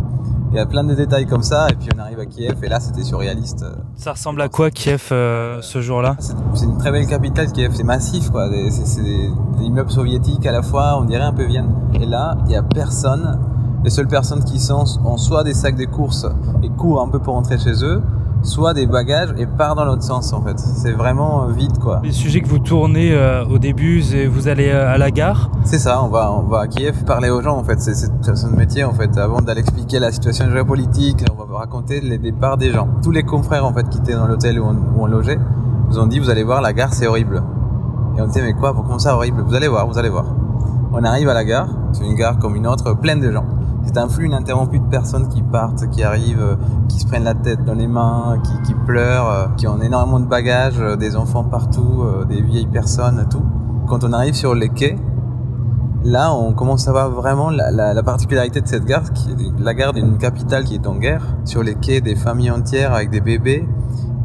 Il 0.51 0.55
y 0.55 0.59
a 0.59 0.65
plein 0.65 0.83
de 0.83 0.95
détails 0.95 1.27
comme 1.27 1.43
ça, 1.43 1.67
et 1.69 1.75
puis 1.75 1.89
on 1.95 1.99
arrive 1.99 2.19
à 2.19 2.25
Kiev, 2.25 2.63
et 2.63 2.67
là 2.67 2.79
c'était 2.79 3.03
surréaliste. 3.03 3.65
Ça 3.95 4.13
ressemble 4.13 4.41
à 4.41 4.49
quoi 4.49 4.71
Kiev 4.71 5.09
euh, 5.11 5.61
ce 5.61 5.79
jour-là? 5.79 6.15
C'est 6.19 6.65
une 6.65 6.77
très 6.77 6.91
belle 6.91 7.05
capitale, 7.05 7.51
Kiev, 7.51 7.71
c'est 7.75 7.83
massif, 7.83 8.31
quoi. 8.31 8.49
C'est 8.71 9.03
des, 9.03 9.29
immeubles 9.61 9.91
soviétiques 9.91 10.45
à 10.47 10.51
la 10.51 10.63
fois, 10.63 10.97
on 10.99 11.05
dirait 11.05 11.23
un 11.23 11.33
peu 11.33 11.43
Vienne. 11.45 11.69
Et 11.93 12.05
là, 12.05 12.37
il 12.45 12.51
y 12.51 12.55
a 12.55 12.63
personne. 12.63 13.39
Les 13.83 13.89
seules 13.89 14.07
personnes 14.07 14.43
qui 14.43 14.59
sont 14.59 14.83
ont 15.05 15.17
soit 15.17 15.43
des 15.43 15.53
sacs 15.53 15.77
de 15.77 15.85
courses 15.85 16.25
et 16.63 16.69
courent 16.69 17.01
un 17.01 17.07
peu 17.07 17.19
pour 17.19 17.35
rentrer 17.35 17.57
chez 17.57 17.83
eux, 17.83 18.01
soit 18.41 18.73
des 18.73 18.87
bagages 18.87 19.33
et 19.37 19.45
part 19.45 19.75
dans 19.75 19.85
l'autre 19.85 20.03
sens 20.03 20.33
en 20.33 20.41
fait. 20.41 20.59
C'est 20.59 20.91
vraiment 20.91 21.43
euh, 21.43 21.51
vide 21.51 21.77
quoi. 21.77 22.01
Les 22.03 22.11
sujets 22.11 22.41
que 22.41 22.47
vous 22.47 22.59
tournez 22.59 23.11
euh, 23.13 23.45
au 23.45 23.57
début, 23.57 24.01
vous 24.29 24.47
allez 24.47 24.69
euh, 24.69 24.93
à 24.93 24.97
la 24.97 25.11
gare? 25.11 25.49
C'est 25.63 25.79
ça, 25.79 26.01
on 26.03 26.07
va, 26.07 26.31
on 26.31 26.43
va 26.43 26.61
à 26.61 26.67
Kiev 26.67 27.03
parler 27.03 27.29
aux 27.29 27.41
gens 27.41 27.57
en 27.57 27.63
fait. 27.63 27.79
C'est 27.79 28.09
notre 28.27 28.55
métier 28.55 28.83
en 28.83 28.93
fait. 28.93 29.17
Avant 29.17 29.41
d'aller 29.41 29.61
expliquer 29.61 29.99
la 29.99 30.11
situation 30.11 30.49
géopolitique, 30.49 31.23
on 31.31 31.43
va 31.43 31.59
raconter 31.59 32.01
les 32.01 32.17
départs 32.17 32.57
des 32.57 32.71
gens. 32.71 32.87
Tous 33.03 33.11
les 33.11 33.23
confrères 33.23 33.65
en 33.65 33.73
fait 33.73 33.87
qui 33.89 33.99
étaient 33.99 34.15
dans 34.15 34.27
l'hôtel 34.27 34.59
où, 34.59 34.65
où 34.65 35.03
on, 35.03 35.05
logeait 35.05 35.39
nous 35.89 35.99
ont 35.99 36.07
dit 36.07 36.19
vous 36.19 36.29
allez 36.29 36.43
voir 36.43 36.61
la 36.61 36.73
gare 36.73 36.93
c'est 36.93 37.07
horrible. 37.07 37.43
Et 38.17 38.21
on 38.21 38.27
disait 38.27 38.41
mais 38.41 38.53
quoi, 38.53 38.73
comment 38.73 38.99
ça 38.99 39.15
horrible? 39.15 39.43
Vous 39.45 39.55
allez 39.55 39.67
voir, 39.67 39.87
vous 39.87 39.97
allez 39.97 40.09
voir. 40.09 40.25
On 40.91 41.03
arrive 41.03 41.29
à 41.29 41.33
la 41.33 41.45
gare, 41.45 41.67
c'est 41.91 42.03
une 42.03 42.15
gare 42.15 42.39
comme 42.39 42.55
une 42.55 42.67
autre, 42.67 42.93
pleine 42.93 43.19
de 43.19 43.31
gens 43.31 43.45
c'est 43.85 43.97
un 43.97 44.07
flux 44.07 44.27
ininterrompu 44.27 44.79
de 44.79 44.85
personnes 44.85 45.27
qui 45.29 45.41
partent, 45.41 45.89
qui 45.89 46.03
arrivent, 46.03 46.41
euh, 46.41 46.55
qui 46.87 46.99
se 46.99 47.07
prennent 47.07 47.23
la 47.23 47.33
tête 47.33 47.63
dans 47.63 47.73
les 47.73 47.87
mains, 47.87 48.39
qui, 48.65 48.73
pleurent, 48.73 49.29
euh, 49.29 49.47
qui 49.57 49.67
ont 49.67 49.81
énormément 49.81 50.19
de 50.19 50.27
bagages, 50.27 50.79
euh, 50.79 50.95
des 50.95 51.15
enfants 51.15 51.43
partout, 51.43 52.03
des 52.27 52.41
vieilles 52.41 52.67
personnes, 52.67 53.25
tout. 53.29 53.43
Quand 53.87 54.03
on 54.03 54.13
arrive 54.13 54.35
sur 54.35 54.53
les 54.53 54.69
quais, 54.69 54.95
là, 56.03 56.33
on 56.33 56.53
commence 56.53 56.87
à 56.87 56.91
voir 56.91 57.09
vraiment 57.09 57.49
la, 57.49 58.03
particularité 58.03 58.61
de 58.61 58.67
cette 58.67 58.85
gare, 58.85 59.11
qui 59.13 59.31
est 59.31 59.59
la 59.59 59.73
gare 59.73 59.93
d'une 59.93 60.17
capitale 60.17 60.63
qui 60.63 60.75
est 60.75 60.85
en 60.85 60.95
guerre. 60.95 61.25
Sur 61.45 61.63
les 61.63 61.75
quais, 61.75 62.01
des 62.01 62.15
familles 62.15 62.51
entières 62.51 62.93
avec 62.93 63.09
des 63.09 63.21
bébés, 63.21 63.67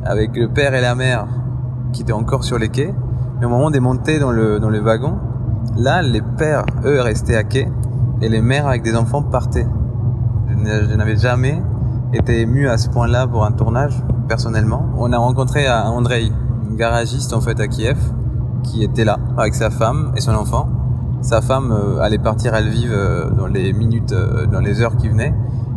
avec 0.05 0.37
le 0.37 0.49
père 0.49 0.75
et 0.75 0.83
la 0.83 0.95
mère 0.95 1.27
qui 1.93 2.03
étaient 2.03 2.13
encore 2.13 2.45
sur 2.45 2.59
les 2.59 2.69
quais. 2.69 2.95
Mais 3.41 3.47
au 3.47 3.49
moment 3.49 3.71
des 3.71 3.81
montées 3.81 4.19
dans 4.19 4.31
le, 4.31 4.61
dans 4.61 4.71
le 4.71 4.81
wagon, 4.81 5.19
là, 5.77 6.03
les 6.03 6.21
pères, 6.21 6.67
eux, 6.85 7.01
restaient 7.01 7.37
à 7.37 7.45
quai 7.45 7.69
et 8.21 8.29
les 8.29 8.41
mères 8.41 8.67
avec 8.67 8.83
des 8.83 8.97
enfants 8.97 9.23
partaient. 9.23 9.67
Je 10.49 10.95
n'avais 10.95 11.17
jamais 11.17 11.61
été 12.13 12.41
ému 12.41 12.69
à 12.69 12.79
ce 12.79 12.89
point-là 12.89 13.27
pour 13.27 13.45
un 13.45 13.53
tournage, 13.53 14.03
personnellement. 14.29 14.87
On 14.97 15.13
a 15.13 15.19
rencontré 15.19 15.69
Andrei, 15.69 16.31
un 16.71 16.75
garagiste 16.75 17.33
en 17.33 17.41
fait 17.41 17.59
à 17.61 17.69
Kiev, 17.69 17.99
qui 18.63 18.83
était 18.83 19.05
là 19.05 19.19
avec 19.37 19.55
sa 19.55 19.71
femme 19.71 20.13
et 20.17 20.21
son 20.21 20.33
enfant. 20.35 20.69
Sa 21.21 21.41
femme 21.41 21.73
euh, 21.73 22.01
allait 22.01 22.19
partir 22.19 22.55
à 22.55 22.61
Lviv 22.61 22.91
euh, 22.93 23.31
dans 23.31 23.47
les 23.47 23.73
minutes, 23.73 24.13
euh, 24.13 24.47
dans 24.47 24.61
les 24.61 24.83
heures 24.83 24.97
qui 24.97 25.09
venaient. 25.09 25.35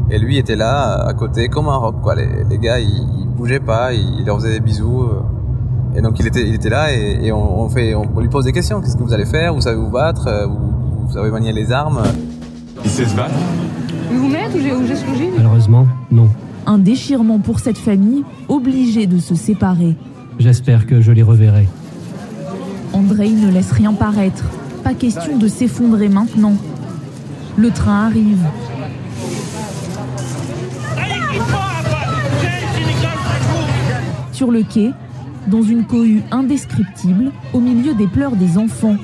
Et 0.09 0.19
lui 0.19 0.37
était 0.37 0.55
là 0.55 1.05
à 1.05 1.13
côté 1.13 1.47
comme 1.49 1.67
un 1.67 1.75
rock 1.75 2.01
quoi. 2.01 2.15
Les, 2.15 2.57
gars 2.57 2.79
ils, 2.79 3.27
bougeaient 3.35 3.59
pas, 3.59 3.93
ils, 3.93 4.25
leur 4.25 4.37
faisaient 4.37 4.53
des 4.53 4.59
bisous. 4.59 5.09
Et 5.95 6.01
donc 6.01 6.19
il 6.19 6.27
était, 6.27 6.47
il 6.47 6.55
était 6.55 6.69
là 6.69 6.93
et, 6.93 7.31
on, 7.31 7.67
fait, 7.69 7.93
on, 7.95 8.19
lui 8.19 8.29
pose 8.29 8.45
des 8.45 8.53
questions. 8.53 8.79
Qu'est-ce 8.81 8.95
que 8.95 9.03
vous 9.03 9.13
allez 9.13 9.25
faire? 9.25 9.53
Vous 9.53 9.61
savez 9.61 9.77
vous 9.77 9.89
battre? 9.89 10.29
Vous 10.47 11.11
savez 11.11 11.29
manier 11.29 11.51
les 11.51 11.71
armes? 11.71 12.01
Il 12.83 12.89
sait 12.89 13.05
se 13.05 13.15
battre 13.15 13.35
Vous 14.11 14.27
m'êtes 14.27 14.53
ou 14.55 14.85
j'ai 14.87 14.95
songé 14.95 15.29
Malheureusement, 15.35 15.87
non. 16.11 16.29
Un 16.65 16.77
déchirement 16.77 17.39
pour 17.39 17.59
cette 17.59 17.77
famille, 17.77 18.23
obligée 18.47 19.07
de 19.07 19.19
se 19.19 19.35
séparer. 19.35 19.95
J'espère 20.39 20.85
que 20.85 21.01
je 21.01 21.11
les 21.11 21.23
reverrai. 21.23 21.67
Andrei 22.93 23.29
ne 23.29 23.51
laisse 23.51 23.71
rien 23.71 23.93
paraître. 23.93 24.43
Pas 24.83 24.93
question 24.93 25.37
de 25.37 25.47
s'effondrer 25.47 26.09
maintenant. 26.09 26.55
Le 27.57 27.71
train 27.71 28.05
arrive. 28.05 28.43
Sur 34.31 34.51
le 34.51 34.61
quai, 34.61 34.91
dans 35.47 35.63
une 35.63 35.85
cohue 35.85 36.21
indescriptible, 36.31 37.31
au 37.53 37.59
milieu 37.59 37.93
des 37.95 38.07
pleurs 38.07 38.35
des 38.35 38.57
enfants, 38.57 38.97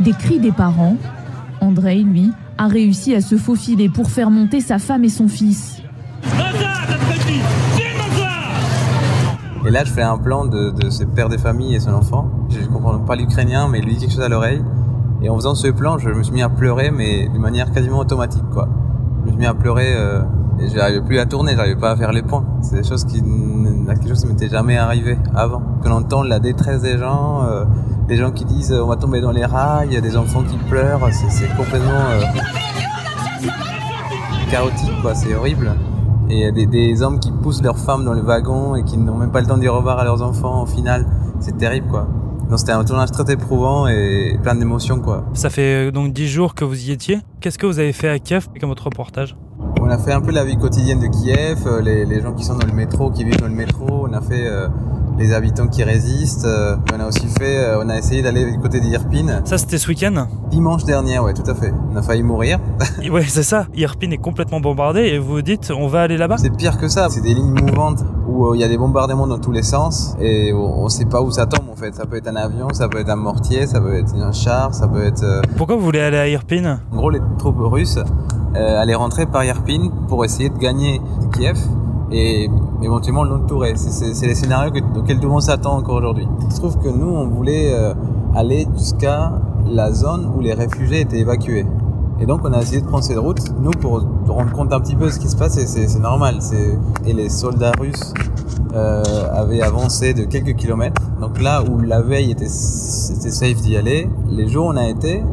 des 0.00 0.12
cris 0.12 0.38
des 0.38 0.52
parents, 0.52 0.96
Andrei, 1.60 2.02
lui, 2.02 2.32
a 2.60 2.68
réussi 2.68 3.14
à 3.14 3.22
se 3.22 3.38
faufiler 3.38 3.88
pour 3.88 4.10
faire 4.10 4.30
monter 4.30 4.60
sa 4.60 4.78
femme 4.78 5.02
et 5.04 5.08
son 5.08 5.28
fils. 5.28 5.80
Et 9.66 9.70
là, 9.70 9.82
je 9.84 9.90
fais 9.90 10.02
un 10.02 10.18
plan 10.18 10.44
de, 10.44 10.70
de 10.70 10.90
ce 10.90 11.04
père 11.04 11.30
des 11.30 11.38
familles 11.38 11.76
et 11.76 11.80
son 11.80 11.94
enfant. 11.94 12.30
Je 12.50 12.60
ne 12.60 12.66
comprends 12.66 12.98
pas 12.98 13.16
l'ukrainien, 13.16 13.66
mais 13.66 13.78
il 13.78 13.86
lui 13.86 13.94
dit 13.94 14.00
quelque 14.00 14.12
chose 14.12 14.20
à 14.20 14.28
l'oreille. 14.28 14.62
Et 15.22 15.30
en 15.30 15.36
faisant 15.36 15.54
ce 15.54 15.68
plan, 15.68 15.96
je 15.96 16.10
me 16.10 16.22
suis 16.22 16.34
mis 16.34 16.42
à 16.42 16.50
pleurer, 16.50 16.90
mais 16.90 17.30
de 17.30 17.38
manière 17.38 17.72
quasiment 17.72 18.00
automatique, 18.00 18.44
quoi. 18.52 18.68
Je 19.20 19.24
me 19.24 19.28
suis 19.30 19.38
mis 19.38 19.46
à 19.46 19.54
pleurer 19.54 19.94
euh, 19.94 20.20
et 20.58 20.68
j'arrivais 20.68 21.00
plus 21.00 21.18
à 21.18 21.24
tourner, 21.24 21.56
j'arrivais 21.56 21.80
pas 21.80 21.92
à 21.92 21.96
faire 21.96 22.12
les 22.12 22.22
points. 22.22 22.44
C'est 22.60 22.76
des 22.76 22.86
choses 22.86 23.04
qui, 23.04 23.22
quelque 23.94 24.08
chose 24.08 24.22
qui 24.22 24.28
m'était 24.28 24.48
jamais 24.48 24.76
arrivé 24.76 25.18
avant. 25.34 25.62
Qu'on 25.82 25.90
entend 25.92 26.22
la 26.22 26.38
détresse 26.38 26.82
des 26.82 26.98
gens, 26.98 27.44
euh, 27.44 27.64
des 28.08 28.16
gens 28.16 28.30
qui 28.30 28.44
disent 28.44 28.72
on 28.72 28.86
va 28.86 28.96
tomber 28.96 29.20
dans 29.20 29.32
les 29.32 29.44
rails, 29.44 30.00
des 30.00 30.16
enfants 30.16 30.42
qui 30.42 30.56
pleurent, 30.56 31.08
c'est 31.12 31.48
complètement 31.56 31.90
euh, 32.10 32.22
chaotique, 34.50 34.92
quoi. 35.02 35.14
C'est 35.14 35.34
horrible. 35.34 35.72
Et 36.28 36.52
des, 36.52 36.66
des 36.66 37.02
hommes 37.02 37.18
qui 37.18 37.32
poussent 37.32 37.62
leurs 37.62 37.78
femmes 37.78 38.04
dans 38.04 38.12
le 38.14 38.22
wagon 38.22 38.76
et 38.76 38.84
qui 38.84 38.96
n'ont 38.96 39.16
même 39.16 39.32
pas 39.32 39.40
le 39.40 39.46
temps 39.46 39.60
au 39.60 39.76
revoir 39.76 39.98
à 39.98 40.04
leurs 40.04 40.22
enfants. 40.22 40.62
Au 40.62 40.66
final, 40.66 41.06
c'est 41.40 41.56
terrible, 41.58 41.88
quoi. 41.88 42.06
Donc 42.48 42.58
c'était 42.58 42.72
un 42.72 42.84
tournage 42.84 43.12
très 43.12 43.32
éprouvant 43.32 43.86
et 43.86 44.36
plein 44.42 44.56
d'émotions, 44.56 45.00
quoi. 45.00 45.24
Ça 45.34 45.50
fait 45.50 45.88
euh, 45.88 45.90
donc 45.92 46.12
dix 46.12 46.28
jours 46.28 46.54
que 46.54 46.64
vous 46.64 46.88
y 46.88 46.90
étiez. 46.90 47.20
Qu'est-ce 47.40 47.58
que 47.58 47.66
vous 47.66 47.78
avez 47.78 47.92
fait 47.92 48.08
à 48.08 48.18
Kiev 48.18 48.48
comme 48.60 48.70
votre 48.70 48.84
reportage? 48.84 49.36
On 49.80 49.88
a 49.88 49.98
fait 49.98 50.12
un 50.12 50.20
peu 50.20 50.30
la 50.30 50.44
vie 50.44 50.56
quotidienne 50.56 51.00
de 51.00 51.06
Kiev, 51.06 51.66
euh, 51.66 51.80
les, 51.80 52.04
les, 52.04 52.20
gens 52.20 52.32
qui 52.32 52.44
sont 52.44 52.56
dans 52.56 52.66
le 52.66 52.72
métro, 52.72 53.10
qui 53.10 53.24
vivent 53.24 53.40
dans 53.40 53.48
le 53.48 53.54
métro. 53.54 53.86
On 54.08 54.12
a 54.12 54.20
fait 54.20 54.46
euh, 54.46 54.68
les 55.18 55.32
habitants 55.32 55.68
qui 55.68 55.82
résistent. 55.82 56.44
Euh, 56.44 56.76
on 56.94 57.00
a 57.00 57.06
aussi 57.06 57.26
fait, 57.26 57.74
on 57.76 57.88
a 57.88 57.98
essayé 57.98 58.22
d'aller 58.22 58.50
du 58.50 58.58
côté 58.58 58.80
d'Irpin. 58.80 59.40
Ça, 59.44 59.58
c'était 59.58 59.78
ce 59.78 59.88
week-end 59.88 60.26
Dimanche 60.50 60.84
dernier, 60.84 61.18
ouais, 61.18 61.34
tout 61.34 61.48
à 61.50 61.54
fait. 61.54 61.72
On 61.92 61.96
a 61.96 62.02
failli 62.02 62.22
mourir. 62.22 62.58
ouais, 63.10 63.24
c'est 63.26 63.42
ça. 63.42 63.66
Irpin 63.74 64.10
est 64.10 64.18
complètement 64.18 64.60
bombardé 64.60 65.00
et 65.00 65.18
vous 65.18 65.34
vous 65.34 65.42
dites, 65.42 65.72
on 65.76 65.88
va 65.88 66.02
aller 66.02 66.16
là-bas 66.16 66.36
C'est 66.38 66.54
pire 66.56 66.78
que 66.78 66.88
ça. 66.88 67.08
C'est 67.08 67.22
des 67.22 67.34
lignes 67.34 67.58
mouvantes 67.60 68.00
où 68.28 68.54
il 68.54 68.60
y 68.60 68.64
a 68.64 68.68
des 68.68 68.78
bombardements 68.78 69.26
dans 69.26 69.38
tous 69.38 69.52
les 69.52 69.62
sens 69.62 70.14
et 70.20 70.52
on, 70.52 70.88
sait 70.88 71.04
pas 71.04 71.20
où 71.20 71.30
ça 71.30 71.46
tombe 71.46 71.68
en 71.70 71.76
fait. 71.76 71.94
Ça 71.94 72.06
peut 72.06 72.16
être 72.16 72.28
un 72.28 72.36
avion, 72.36 72.68
ça 72.72 72.88
peut 72.88 72.98
être 72.98 73.10
un 73.10 73.16
mortier, 73.16 73.66
ça 73.66 73.80
peut 73.80 73.94
être 73.94 74.14
un 74.14 74.32
char, 74.32 74.74
ça 74.74 74.88
peut 74.88 75.04
être. 75.04 75.42
Pourquoi 75.56 75.76
vous 75.76 75.82
voulez 75.84 76.00
aller 76.00 76.18
à 76.18 76.28
Irpin? 76.28 76.80
En 76.92 76.96
gros, 76.96 77.10
les 77.10 77.20
troupes 77.38 77.58
russes 77.58 77.98
euh, 78.56 78.80
aller 78.80 78.94
rentrer 78.94 79.26
par 79.26 79.44
Irpin 79.44 79.90
pour 80.08 80.24
essayer 80.24 80.48
de 80.48 80.58
gagner 80.58 81.00
Kiev 81.32 81.58
et 82.10 82.50
éventuellement 82.82 83.24
l'entourer. 83.24 83.74
C'est 83.76 84.26
les 84.26 84.34
scénarios 84.34 84.72
auxquels 84.96 85.18
tout 85.18 85.26
le 85.26 85.32
monde 85.32 85.42
s'attend 85.42 85.76
encore 85.76 85.96
aujourd'hui. 85.96 86.26
Il 86.46 86.52
se 86.52 86.58
trouve 86.58 86.78
que 86.78 86.88
nous, 86.88 87.08
on 87.08 87.28
voulait 87.28 87.72
euh, 87.72 87.94
aller 88.34 88.66
jusqu'à 88.76 89.32
la 89.66 89.92
zone 89.92 90.32
où 90.36 90.40
les 90.40 90.52
réfugiés 90.52 91.00
étaient 91.00 91.20
évacués. 91.20 91.66
Et 92.20 92.26
donc 92.26 92.40
on 92.44 92.52
a 92.52 92.60
essayé 92.60 92.82
de 92.82 92.86
prendre 92.86 93.04
cette 93.04 93.18
route, 93.18 93.40
nous 93.58 93.70
pour 93.70 94.04
rendre 94.28 94.52
compte 94.52 94.72
un 94.72 94.80
petit 94.80 94.94
peu 94.94 95.10
ce 95.10 95.18
qui 95.18 95.28
se 95.28 95.36
passe, 95.36 95.56
et 95.56 95.66
c'est 95.66 95.98
normal. 95.98 96.40
Et 97.06 97.14
les 97.14 97.30
soldats 97.30 97.72
russes 97.78 98.12
euh, 98.74 99.02
avaient 99.32 99.62
avancé 99.62 100.12
de 100.12 100.24
quelques 100.24 100.54
kilomètres. 100.56 101.00
Donc 101.20 101.40
là 101.40 101.62
où 101.62 101.78
la 101.78 102.02
veille 102.02 102.32
était, 102.32 102.48
c'était 102.48 103.30
safe 103.30 103.62
d'y 103.62 103.76
aller, 103.76 104.10
les 104.28 104.48
jours 104.48 104.66
où 104.66 104.70
on 104.70 104.76
a 104.76 104.86
été, 104.86 105.24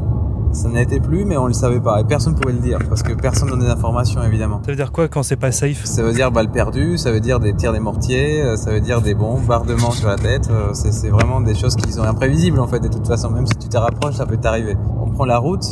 ça 0.51 0.69
n'était 0.69 0.99
plus, 0.99 1.25
mais 1.25 1.37
on 1.37 1.47
le 1.47 1.53
savait 1.53 1.79
pas. 1.79 2.01
Et 2.01 2.03
personne 2.03 2.35
pouvait 2.35 2.53
le 2.53 2.59
dire, 2.59 2.79
parce 2.87 3.03
que 3.03 3.13
personne 3.13 3.49
donne 3.49 3.59
des 3.59 3.69
informations, 3.69 4.23
évidemment. 4.23 4.61
Ça 4.63 4.71
veut 4.71 4.77
dire 4.77 4.91
quoi 4.91 5.07
quand 5.07 5.23
c'est 5.23 5.35
pas 5.35 5.51
safe? 5.51 5.85
Ça 5.85 6.03
veut 6.03 6.13
dire 6.13 6.31
balles 6.31 6.51
perdues, 6.51 6.97
ça 6.97 7.11
veut 7.11 7.19
dire 7.19 7.39
des 7.39 7.53
tirs 7.53 7.73
des 7.73 7.79
mortiers, 7.79 8.41
euh, 8.41 8.55
ça 8.55 8.71
veut 8.71 8.81
dire 8.81 9.01
des 9.01 9.13
bombardements 9.13 9.91
sur 9.91 10.07
la 10.07 10.15
tête. 10.15 10.49
Euh, 10.51 10.73
c'est 10.73 11.09
vraiment 11.09 11.41
des 11.41 11.55
choses 11.55 11.75
qui 11.75 11.91
sont 11.91 12.03
imprévisibles, 12.03 12.59
en 12.59 12.67
fait, 12.67 12.79
de 12.79 12.87
toute 12.87 13.07
façon. 13.07 13.29
Même 13.29 13.45
si 13.45 13.55
tu 13.55 13.69
te 13.69 13.77
rapproches, 13.77 14.15
ça 14.15 14.25
peut 14.25 14.37
t'arriver. 14.37 14.75
On 14.99 15.09
prend 15.11 15.25
la 15.25 15.37
route, 15.37 15.65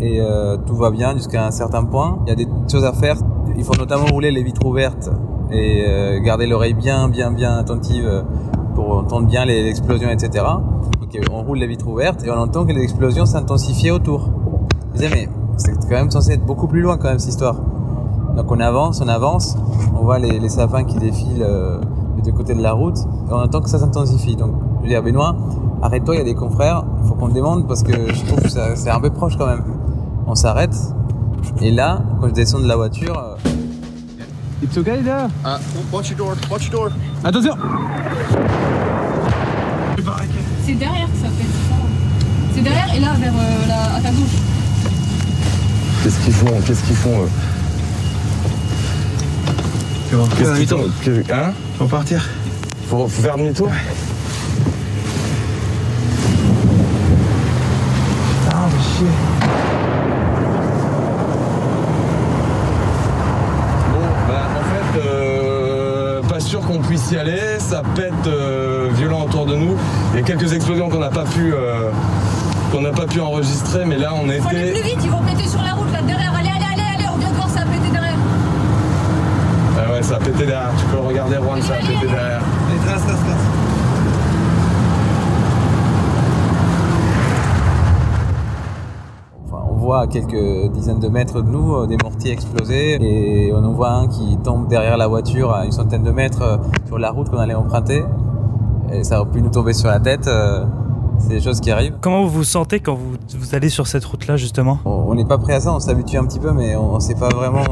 et 0.00 0.20
euh, 0.20 0.56
tout 0.58 0.76
va 0.76 0.90
bien 0.90 1.14
jusqu'à 1.14 1.46
un 1.46 1.50
certain 1.50 1.84
point. 1.84 2.18
Il 2.26 2.30
y 2.30 2.32
a 2.32 2.36
des 2.36 2.48
choses 2.70 2.84
à 2.84 2.92
faire. 2.92 3.16
Il 3.56 3.64
faut 3.64 3.76
notamment 3.76 4.06
rouler 4.06 4.30
les 4.30 4.42
vitres 4.42 4.66
ouvertes 4.66 5.10
et 5.50 5.84
euh, 5.86 6.20
garder 6.20 6.46
l'oreille 6.46 6.74
bien, 6.74 7.08
bien, 7.08 7.30
bien 7.30 7.56
attentive 7.56 8.24
pour 8.74 8.98
entendre 8.98 9.26
bien 9.26 9.44
les 9.44 9.66
explosions, 9.68 10.10
etc. 10.10 10.44
On 11.32 11.42
roule 11.42 11.58
les 11.58 11.66
vitres 11.66 11.86
ouvertes 11.88 12.24
et 12.24 12.30
on 12.30 12.38
entend 12.38 12.64
que 12.64 12.72
les 12.72 12.82
explosions 12.82 13.26
s'intensifient 13.26 13.90
autour. 13.90 14.30
Je 14.94 15.00
disais, 15.00 15.10
mais 15.14 15.28
c'est 15.56 15.72
quand 15.82 15.96
même 15.96 16.10
censé 16.10 16.32
être 16.32 16.44
beaucoup 16.44 16.66
plus 16.66 16.80
loin 16.80 16.96
quand 16.96 17.08
même 17.08 17.18
cette 17.18 17.30
histoire. 17.30 17.56
Donc 18.36 18.50
on 18.50 18.60
avance, 18.60 19.00
on 19.00 19.08
avance, 19.08 19.56
on 19.98 20.04
voit 20.04 20.18
les, 20.18 20.38
les 20.38 20.48
sapins 20.48 20.84
qui 20.84 20.98
défilent 20.98 21.42
euh, 21.42 21.78
de 22.18 22.22
deux 22.22 22.32
côtés 22.32 22.54
de 22.54 22.62
la 22.62 22.72
route 22.72 22.98
et 22.98 23.32
on 23.32 23.36
entend 23.36 23.60
que 23.60 23.70
ça 23.70 23.78
s'intensifie. 23.78 24.36
Donc 24.36 24.52
je 24.82 24.88
dis 24.88 24.94
à 24.94 25.00
Benoît, 25.00 25.36
arrête-toi, 25.82 26.16
il 26.16 26.18
y 26.18 26.20
a 26.20 26.24
des 26.24 26.34
confrères, 26.34 26.84
il 27.02 27.08
faut 27.08 27.14
qu'on 27.14 27.28
demande 27.28 27.66
parce 27.66 27.82
que 27.82 27.92
je 27.92 28.24
trouve 28.26 28.40
que 28.42 28.48
c'est 28.48 28.90
un 28.90 29.00
peu 29.00 29.10
proche 29.10 29.36
quand 29.36 29.46
même 29.46 29.62
on 30.26 30.34
s'arrête. 30.34 30.74
Et 31.62 31.70
là, 31.70 32.02
quand 32.20 32.28
je 32.28 32.32
descends 32.32 32.58
de 32.58 32.66
la 32.66 32.76
voiture. 32.76 33.16
Euh... 33.18 33.50
It's 34.62 34.76
okay 34.76 35.02
là 35.02 35.28
uh, 35.44 35.58
Watch 35.92 36.10
your 36.10 36.18
door, 36.18 36.34
watch 36.50 36.70
your 36.70 36.72
door. 36.72 36.90
Attention 37.24 37.56
C'est 40.66 40.74
derrière 40.74 41.06
que 41.06 41.16
ça 41.22 41.28
fait. 41.28 41.46
C'est 42.52 42.60
derrière 42.60 42.92
et 42.92 42.98
là, 42.98 43.14
vers 43.20 43.32
euh, 43.32 43.66
la, 43.68 43.94
à 43.98 44.00
ta 44.00 44.10
gauche. 44.10 44.26
Qu'est-ce 46.02 46.18
qu'ils 46.24 46.32
font 46.34 46.60
Qu'est-ce 46.66 46.82
qu'ils 46.82 46.96
font 46.96 47.22
eux 47.22 47.30
Qu'est-ce 50.36 50.58
qu'ils 50.58 50.66
font 50.66 50.84
Hein 51.32 51.52
Faut 51.78 51.84
partir. 51.84 52.28
Faut, 52.88 53.06
faut 53.06 53.22
faire 53.22 53.36
demi-tour 53.36 53.70
Ah, 58.50 58.68
mais 58.72 58.82
chier. 58.98 59.06
qu'on 66.66 66.78
puisse 66.78 67.10
y 67.12 67.16
aller. 67.16 67.40
Ça 67.58 67.82
pète 67.94 68.12
euh, 68.26 68.65
quelques 70.26 70.52
explosions 70.52 70.88
qu'on 70.88 70.98
n'a 70.98 71.08
pas 71.08 71.24
pu 71.24 71.54
euh, 71.54 71.90
qu'on 72.72 72.80
n'a 72.80 72.90
pas 72.90 73.06
pu 73.06 73.20
enregistrer, 73.20 73.84
mais 73.84 73.96
là 73.96 74.12
on 74.14 74.28
était. 74.28 74.40
Faut 74.40 74.48
aller 74.48 74.72
plus 74.72 74.82
vite, 74.82 74.98
ils 75.02 75.10
vont 75.10 75.22
péter 75.22 75.48
sur 75.48 75.62
la 75.62 75.72
route 75.72 75.90
là 75.92 76.02
derrière. 76.02 76.34
Allez, 76.36 76.48
allez, 76.48 76.64
allez, 76.72 76.96
allez, 76.96 77.08
on 77.14 77.16
vient 77.16 77.30
de 77.30 77.36
voir 77.36 77.48
ça 77.48 77.60
a 77.60 77.64
pété 77.64 77.90
derrière. 77.92 78.18
Ah 79.78 79.92
ouais, 79.92 80.02
ça 80.02 80.16
a 80.16 80.18
pété 80.18 80.46
derrière. 80.46 80.72
Tu 80.78 80.84
peux 80.86 80.96
le 80.96 81.08
regarder, 81.08 81.36
Juan, 81.36 81.62
ça 81.62 81.74
a 81.74 81.76
pété 81.76 82.06
derrière. 82.06 82.42
Allez, 82.42 82.78
trace, 82.84 83.06
trace, 83.06 83.20
trace. 83.20 83.46
à 89.94 90.06
quelques 90.08 90.72
dizaines 90.72 90.98
de 90.98 91.08
mètres 91.08 91.40
de 91.40 91.48
nous 91.48 91.74
euh, 91.74 91.86
des 91.86 91.96
mortiers 91.96 92.32
explosés 92.32 92.98
et 93.00 93.52
on 93.52 93.64
en 93.64 93.72
voit 93.72 93.92
un 93.92 94.08
qui 94.08 94.36
tombe 94.42 94.68
derrière 94.68 94.96
la 94.96 95.06
voiture 95.06 95.54
à 95.54 95.64
une 95.64 95.72
centaine 95.72 96.02
de 96.02 96.10
mètres 96.10 96.42
euh, 96.42 96.56
sur 96.86 96.98
la 96.98 97.10
route 97.10 97.30
qu'on 97.30 97.38
allait 97.38 97.54
emprunter 97.54 98.02
et 98.92 99.04
ça 99.04 99.20
aurait 99.20 99.30
pu 99.30 99.42
nous 99.42 99.50
tomber 99.50 99.72
sur 99.72 99.88
la 99.88 100.00
tête. 100.00 100.26
Euh, 100.26 100.64
c'est 101.18 101.28
des 101.28 101.40
choses 101.40 101.60
qui 101.60 101.70
arrivent. 101.70 101.94
Comment 102.00 102.22
vous 102.24 102.30
vous 102.30 102.44
sentez 102.44 102.80
quand 102.80 102.94
vous, 102.94 103.16
vous 103.38 103.54
allez 103.54 103.70
sur 103.70 103.86
cette 103.86 104.04
route-là 104.04 104.36
justement 104.36 104.78
On 104.84 105.14
n'est 105.14 105.24
pas 105.24 105.38
prêt 105.38 105.54
à 105.54 105.60
ça, 105.60 105.72
on 105.72 105.80
s'habitue 105.80 106.18
un 106.18 106.26
petit 106.26 106.38
peu, 106.38 106.52
mais 106.52 106.76
on 106.76 106.96
ne 106.96 107.00
sait 107.00 107.14
pas 107.14 107.30
vraiment 107.30 107.64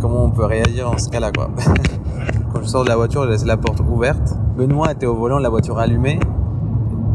comment 0.00 0.24
on 0.24 0.30
peut 0.30 0.44
réagir 0.44 0.90
en 0.90 0.98
ce 0.98 1.08
cas-là. 1.08 1.32
Quoi. 1.32 1.48
quand 2.52 2.62
je 2.62 2.66
sors 2.66 2.84
de 2.84 2.88
la 2.88 2.96
voiture, 2.96 3.24
je 3.24 3.30
laisse 3.30 3.44
la 3.44 3.56
porte 3.56 3.80
ouverte. 3.80 4.36
Benoît 4.56 4.92
était 4.92 5.06
au 5.06 5.14
volant, 5.14 5.38
la 5.38 5.48
voiture 5.48 5.78
allumée. 5.78 6.20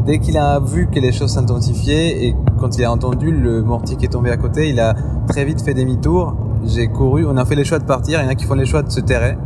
Dès 0.06 0.18
qu'il 0.18 0.36
a 0.36 0.58
vu 0.58 0.88
que 0.88 0.98
les 0.98 1.12
choses 1.12 1.30
s'intensifiaient 1.30 2.26
et 2.26 2.36
quand 2.58 2.76
il 2.76 2.84
a 2.84 2.90
entendu 2.90 3.30
le 3.30 3.62
mortier 3.62 3.96
qui 3.96 4.04
est 4.04 4.08
tombé 4.08 4.30
à 4.30 4.36
côté, 4.36 4.68
il 4.68 4.80
a 4.80 4.94
très 5.28 5.44
vite 5.44 5.62
fait 5.62 5.74
demi-tour. 5.74 6.34
J'ai 6.64 6.88
couru, 6.88 7.24
on 7.24 7.36
a 7.36 7.44
fait 7.44 7.54
les 7.54 7.64
choix 7.64 7.78
de 7.78 7.84
partir. 7.84 8.20
Il 8.20 8.24
y 8.24 8.26
en 8.26 8.30
a 8.30 8.34
qui 8.34 8.44
font 8.44 8.54
les 8.54 8.66
choix 8.66 8.82
de 8.82 8.90
se 8.90 9.00
terrer. 9.00 9.36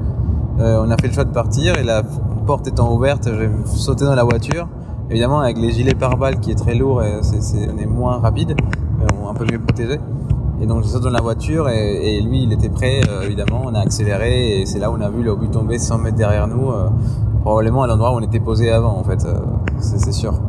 Euh, 0.59 0.83
on 0.83 0.91
a 0.91 0.97
fait 0.97 1.09
le 1.09 1.13
choix 1.13 1.25
de 1.25 1.33
partir 1.33 1.79
et 1.79 1.83
la 1.83 2.03
porte 2.47 2.69
étant 2.69 2.95
ouverte, 2.95 3.29
j'ai 3.29 3.51
sauté 3.67 4.05
dans 4.05 4.15
la 4.15 4.25
voiture. 4.25 4.69
Évidemment, 5.11 5.41
avec 5.41 5.59
les 5.59 5.73
gilets 5.73 5.95
pare-balles 5.95 6.41
qui 6.41 6.53
est 6.53 6.55
très 6.55 6.75
lourd, 6.75 7.03
et 7.03 7.21
on 7.73 7.79
est 7.79 7.87
moins 7.87 8.19
rapide, 8.19 8.57
mais 8.99 9.05
on 9.21 9.27
est 9.27 9.31
un 9.31 9.35
peu 9.35 9.45
mieux 9.45 9.59
protégé. 9.59 9.99
Et 10.61 10.67
donc, 10.67 10.85
je 10.85 10.89
saute 10.89 11.03
dans 11.03 11.11
la 11.11 11.21
voiture 11.21 11.69
et, 11.69 12.21
lui, 12.23 12.45
il 12.45 12.53
était 12.53 12.71
prêt, 12.71 13.01
euh, 13.09 13.23
évidemment. 13.23 13.63
On 13.67 13.75
a 13.75 13.81
accéléré 13.81 14.61
et 14.61 14.67
c'est 14.67 14.79
là 14.79 14.91
où 14.91 14.97
on 14.97 15.01
a 15.03 15.11
vu 15.11 15.23
le 15.23 15.37
but 15.37 15.51
tomber 15.51 15.79
100 15.79 15.99
mètres 15.99 16.17
derrière 16.17 16.49
nous. 16.49 16.71
Euh, 16.71 16.89
probablement 17.43 17.83
à 17.83 17.87
l'endroit 17.87 18.13
où 18.13 18.17
on 18.17 18.23
était 18.23 18.41
posé 18.41 18.73
avant 18.73 18.97
en 18.97 19.05
fait, 19.05 19.25
euh, 19.25 19.35
c'est 19.79 20.13
sûr. 20.13 20.41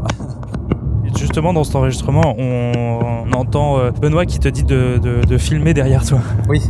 Justement, 1.17 1.51
dans 1.51 1.63
cet 1.63 1.75
enregistrement, 1.75 2.35
on, 2.37 3.31
entend 3.33 3.77
Benoît 4.01 4.25
qui 4.25 4.39
te 4.39 4.47
dit 4.47 4.63
de, 4.63 5.37
filmer 5.37 5.73
derrière 5.73 6.05
toi. 6.05 6.19
Oui, 6.49 6.61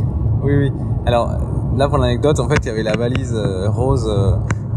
oui, 0.44 0.56
oui. 0.58 0.72
Alors 1.06 1.30
là, 1.76 1.88
pour 1.88 1.98
l'anecdote, 1.98 2.40
en 2.40 2.50
fait, 2.50 2.58
il 2.64 2.68
y 2.68 2.70
avait 2.70 2.84
la 2.84 2.96
valise 2.98 3.36
rose 3.68 4.10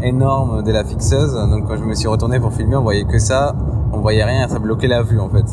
énorme 0.03 0.63
de 0.63 0.71
la 0.71 0.83
fixeuse. 0.83 1.33
Donc 1.33 1.67
quand 1.67 1.77
je 1.77 1.83
me 1.83 1.93
suis 1.93 2.07
retourné 2.07 2.39
pour 2.39 2.53
filmer, 2.53 2.75
on 2.75 2.83
voyait 2.83 3.05
que 3.05 3.19
ça, 3.19 3.55
on 3.93 3.99
voyait 3.99 4.23
rien, 4.23 4.47
ça 4.47 4.59
bloquait 4.59 4.87
la 4.87 5.03
vue 5.03 5.19
en 5.19 5.29
fait. 5.29 5.45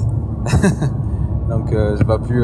donc 1.50 1.74
j'ai 1.96 2.04
pas 2.04 2.18
pu 2.18 2.42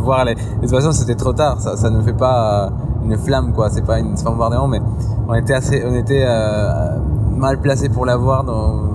voir 0.00 0.24
les. 0.24 0.34
De 0.34 0.40
toute 0.60 0.70
façon, 0.70 0.92
c'était 0.92 1.14
trop 1.14 1.32
tard. 1.32 1.60
Ça, 1.60 1.90
ne 1.90 2.00
fait 2.02 2.12
pas 2.12 2.70
une 3.04 3.16
flamme 3.16 3.52
quoi. 3.52 3.70
C'est 3.70 3.84
pas 3.84 3.98
une 3.98 4.14
bombardement, 4.24 4.68
mais 4.68 4.80
on 5.28 5.34
était 5.34 5.54
assez, 5.54 5.82
on 5.84 5.94
était 5.94 6.24
euh, 6.26 6.98
mal 7.36 7.60
placé 7.60 7.88
pour 7.88 8.06
la 8.06 8.16
voir. 8.16 8.44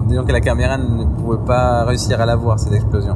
disons 0.07 0.23
que 0.23 0.31
la 0.31 0.41
caméra 0.41 0.77
ne 0.77 1.05
pouvait 1.05 1.45
pas 1.45 1.83
réussir 1.85 2.19
à 2.21 2.25
la 2.25 2.35
voir 2.35 2.59
cette 2.59 2.73
explosion. 2.73 3.15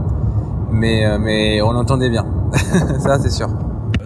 Mais 0.71 1.05
euh, 1.05 1.17
mais 1.19 1.61
on 1.61 1.71
l'entendait 1.71 2.09
bien. 2.09 2.25
Ça 2.99 3.19
c'est 3.19 3.29
sûr. 3.29 3.49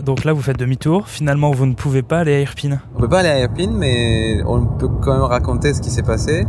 Donc 0.06 0.24
là, 0.24 0.34
vous 0.34 0.42
faites 0.42 0.60
demi-tour. 0.60 1.08
Finalement, 1.08 1.50
vous 1.50 1.66
ne 1.66 1.74
pouvez 1.74 2.04
pas 2.04 2.20
aller 2.20 2.36
à 2.36 2.42
Irpine. 2.42 2.80
On 2.96 3.00
peut 3.00 3.10
pas 3.10 3.22
aller 3.22 3.30
à 3.30 3.40
Irpine, 3.40 3.74
mais 3.76 4.40
on 4.46 4.64
peut 4.64 4.88
quand 4.88 5.14
même 5.14 5.24
raconter 5.24 5.74
ce 5.74 5.82
qui 5.82 5.90
s'est 5.90 6.04
passé. 6.04 6.46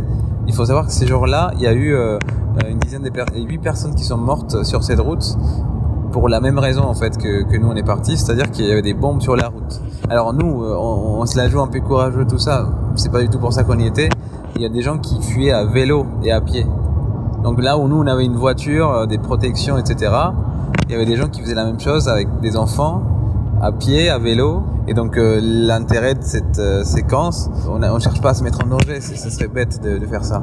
Il 0.46 0.52
faut 0.52 0.66
savoir 0.66 0.86
que 0.86 0.92
ces 0.92 1.06
jours-là, 1.06 1.52
il 1.54 1.62
y 1.62 1.66
a 1.66 1.72
eu 1.72 1.94
euh, 1.94 2.18
une 2.68 2.78
dizaine 2.78 3.02
de 3.02 3.08
personnes, 3.08 3.48
huit 3.48 3.56
personnes 3.56 3.94
qui 3.94 4.04
sont 4.04 4.18
mortes 4.18 4.62
sur 4.62 4.84
cette 4.84 5.00
route 5.00 5.38
pour 6.12 6.28
la 6.28 6.40
même 6.40 6.58
raison 6.58 6.82
en 6.82 6.94
fait 6.94 7.16
que, 7.16 7.44
que 7.44 7.56
nous 7.56 7.68
on 7.68 7.74
est 7.74 7.82
partis, 7.82 8.16
c'est-à-dire 8.16 8.50
qu'il 8.50 8.66
y 8.66 8.70
avait 8.70 8.82
des 8.82 8.94
bombes 8.94 9.22
sur 9.22 9.36
la 9.36 9.48
route. 9.48 9.80
Alors 10.10 10.34
nous, 10.34 10.62
euh, 10.62 10.76
on, 10.78 11.20
on, 11.20 11.26
se 11.26 11.36
la 11.36 11.48
joue 11.48 11.60
un 11.60 11.66
peu 11.66 11.80
courageux 11.80 12.26
tout 12.26 12.38
ça, 12.38 12.68
c'est 12.94 13.10
pas 13.10 13.22
du 13.22 13.28
tout 13.28 13.38
pour 13.38 13.52
ça 13.52 13.64
qu'on 13.64 13.78
y 13.78 13.86
était. 13.86 14.10
Il 14.54 14.62
y 14.62 14.66
a 14.66 14.68
des 14.68 14.82
gens 14.82 14.98
qui 14.98 15.20
fuyaient 15.22 15.52
à 15.52 15.64
vélo 15.64 16.06
et 16.22 16.30
à 16.30 16.40
pied. 16.42 16.66
Donc 17.42 17.60
là 17.62 17.78
où 17.78 17.88
nous 17.88 17.96
on 17.96 18.06
avait 18.06 18.24
une 18.24 18.36
voiture, 18.36 18.90
euh, 18.90 19.06
des 19.06 19.18
protections, 19.18 19.78
etc. 19.78 20.12
Il 20.88 20.92
y 20.92 20.94
avait 20.94 21.06
des 21.06 21.16
gens 21.16 21.28
qui 21.28 21.40
faisaient 21.40 21.54
la 21.54 21.64
même 21.64 21.80
chose 21.80 22.08
avec 22.08 22.28
des 22.40 22.56
enfants 22.56 23.15
à 23.60 23.72
pied, 23.72 24.08
à 24.08 24.18
vélo. 24.18 24.62
Et 24.88 24.94
donc 24.94 25.16
euh, 25.16 25.40
l'intérêt 25.42 26.14
de 26.14 26.22
cette 26.22 26.60
séquence, 26.84 27.50
on 27.68 27.78
ne 27.78 27.98
cherche 28.00 28.20
pas 28.20 28.30
à 28.30 28.34
se 28.34 28.44
mettre 28.44 28.64
en 28.64 28.68
danger, 28.68 29.00
ce 29.00 29.30
serait 29.30 29.48
bête 29.48 29.82
de, 29.82 29.98
de, 29.98 30.06
faire 30.06 30.24
ça. 30.24 30.42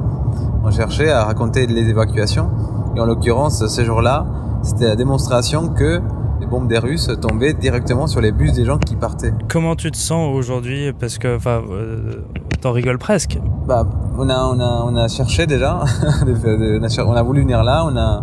On 0.62 0.70
cherchait 0.70 1.10
à 1.10 1.24
raconter 1.24 1.66
les 1.66 1.88
évacuations. 1.88 2.50
Et 2.96 3.00
en 3.00 3.06
l'occurrence, 3.06 3.66
ces 3.66 3.84
jours-là, 3.84 4.26
c'était 4.62 4.86
la 4.86 4.96
démonstration 4.96 5.68
que 5.68 6.00
les 6.40 6.46
bombes 6.46 6.68
des 6.68 6.78
Russes 6.78 7.10
tombaient 7.20 7.54
directement 7.54 8.06
sur 8.06 8.20
les 8.20 8.32
bus 8.32 8.52
des 8.52 8.64
gens 8.64 8.78
qui 8.78 8.96
partaient. 8.96 9.32
Comment 9.48 9.76
tu 9.76 9.90
te 9.90 9.96
sens 9.96 10.34
aujourd'hui? 10.34 10.92
Parce 10.92 11.18
que, 11.18 11.36
enfin, 11.36 11.62
euh, 11.70 12.24
t'en 12.60 12.72
rigoles 12.72 12.98
presque. 12.98 13.38
Bah, 13.66 13.86
on 14.18 14.28
a, 14.28 14.44
on 14.44 14.60
a, 14.60 14.84
on 14.86 14.96
a 14.96 15.08
cherché 15.08 15.46
déjà. 15.46 15.80
on 17.06 17.12
a 17.12 17.22
voulu 17.22 17.42
venir 17.42 17.64
là. 17.64 17.84
On 17.86 17.96
a, 17.96 18.22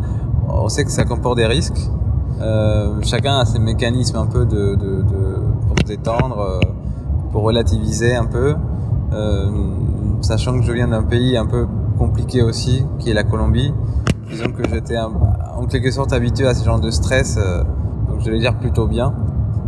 on 0.49 0.69
sait 0.69 0.83
que 0.83 0.91
ça 0.91 1.03
comporte 1.03 1.37
des 1.37 1.47
risques. 1.47 1.89
Euh, 2.41 2.95
chacun 3.03 3.37
a 3.37 3.45
ses 3.45 3.59
mécanismes 3.59 4.17
un 4.17 4.25
peu 4.25 4.45
de, 4.45 4.75
de, 4.75 5.01
de 5.03 5.35
pour 5.67 5.77
se 5.79 5.85
détendre, 5.85 6.39
euh, 6.39 6.59
pour 7.31 7.43
relativiser 7.43 8.15
un 8.15 8.25
peu. 8.25 8.55
Euh, 9.13 9.49
sachant 10.21 10.59
que 10.59 10.65
je 10.65 10.71
viens 10.71 10.87
d'un 10.87 11.03
pays 11.03 11.37
un 11.37 11.45
peu 11.45 11.67
compliqué 11.97 12.41
aussi, 12.41 12.85
qui 12.99 13.11
est 13.11 13.13
la 13.13 13.23
Colombie. 13.23 13.73
Disons 14.29 14.51
que 14.51 14.67
j'étais 14.67 14.97
en 14.97 15.65
quelque 15.65 15.91
sorte 15.91 16.13
habitué 16.13 16.47
à 16.47 16.53
ce 16.53 16.63
genre 16.63 16.79
de 16.79 16.89
stress, 16.89 17.37
donc 18.07 18.21
je 18.21 18.31
vais 18.31 18.39
dire 18.39 18.57
plutôt 18.57 18.87
bien. 18.87 19.13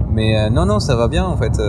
Mais 0.09 0.49
non, 0.49 0.65
non, 0.65 0.79
ça 0.79 0.95
va 0.95 1.09
bien 1.09 1.25
en 1.25 1.35
fait. 1.35 1.61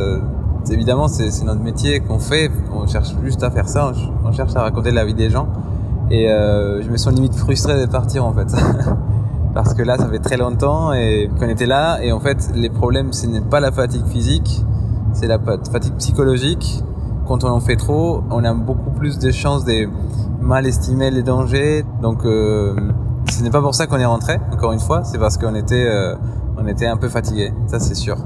Évidemment, 0.70 1.08
c'est 1.08 1.44
notre 1.44 1.60
métier 1.60 1.98
qu'on 1.98 2.20
fait. 2.20 2.52
On 2.72 2.86
cherche 2.86 3.12
juste 3.24 3.42
à 3.42 3.50
faire 3.50 3.68
ça. 3.68 3.90
On, 4.24 4.30
cherche 4.30 4.54
à 4.54 4.62
raconter 4.62 4.92
la 4.92 5.04
vie 5.04 5.14
des 5.14 5.28
gens. 5.28 5.48
Et 6.08 6.28
je 6.28 6.88
me 6.88 6.96
sens 6.96 7.12
limite 7.12 7.34
frustré 7.34 7.80
de 7.80 7.90
partir 7.90 8.24
en 8.24 8.32
fait. 8.32 8.46
parce 9.54 9.72
que 9.72 9.82
là, 9.82 9.96
ça 9.96 10.08
fait 10.08 10.18
très 10.18 10.36
longtemps 10.36 10.92
et 10.92 11.30
qu'on 11.38 11.48
était 11.48 11.66
là. 11.66 12.02
Et 12.02 12.12
en 12.12 12.20
fait, 12.20 12.50
les 12.54 12.70
problèmes, 12.70 13.12
ce 13.12 13.26
n'est 13.26 13.40
pas 13.40 13.60
la 13.60 13.70
fatigue 13.70 14.06
physique, 14.06 14.64
c'est 15.12 15.28
la 15.28 15.38
fatigue 15.38 15.94
psychologique. 15.96 16.82
Quand 17.26 17.44
on 17.44 17.48
en 17.48 17.60
fait 17.60 17.76
trop, 17.76 18.22
on 18.30 18.44
a 18.44 18.52
beaucoup 18.52 18.90
plus 18.90 19.18
de 19.18 19.30
chances 19.30 19.64
de 19.64 19.88
mal 20.40 20.66
estimer 20.66 21.10
les 21.10 21.22
dangers. 21.22 21.84
Donc, 22.02 22.24
euh, 22.24 22.74
ce 23.30 23.42
n'est 23.42 23.50
pas 23.50 23.62
pour 23.62 23.74
ça 23.74 23.86
qu'on 23.86 23.98
est 23.98 24.04
rentré. 24.04 24.38
Encore 24.52 24.72
une 24.72 24.80
fois, 24.80 25.04
c'est 25.04 25.18
parce 25.18 25.38
qu'on 25.38 25.54
était, 25.54 25.86
euh, 25.86 26.16
on 26.58 26.66
était 26.66 26.86
un 26.86 26.96
peu 26.96 27.08
fatigué. 27.08 27.52
Ça, 27.66 27.78
c'est 27.78 27.94
sûr. 27.94 28.16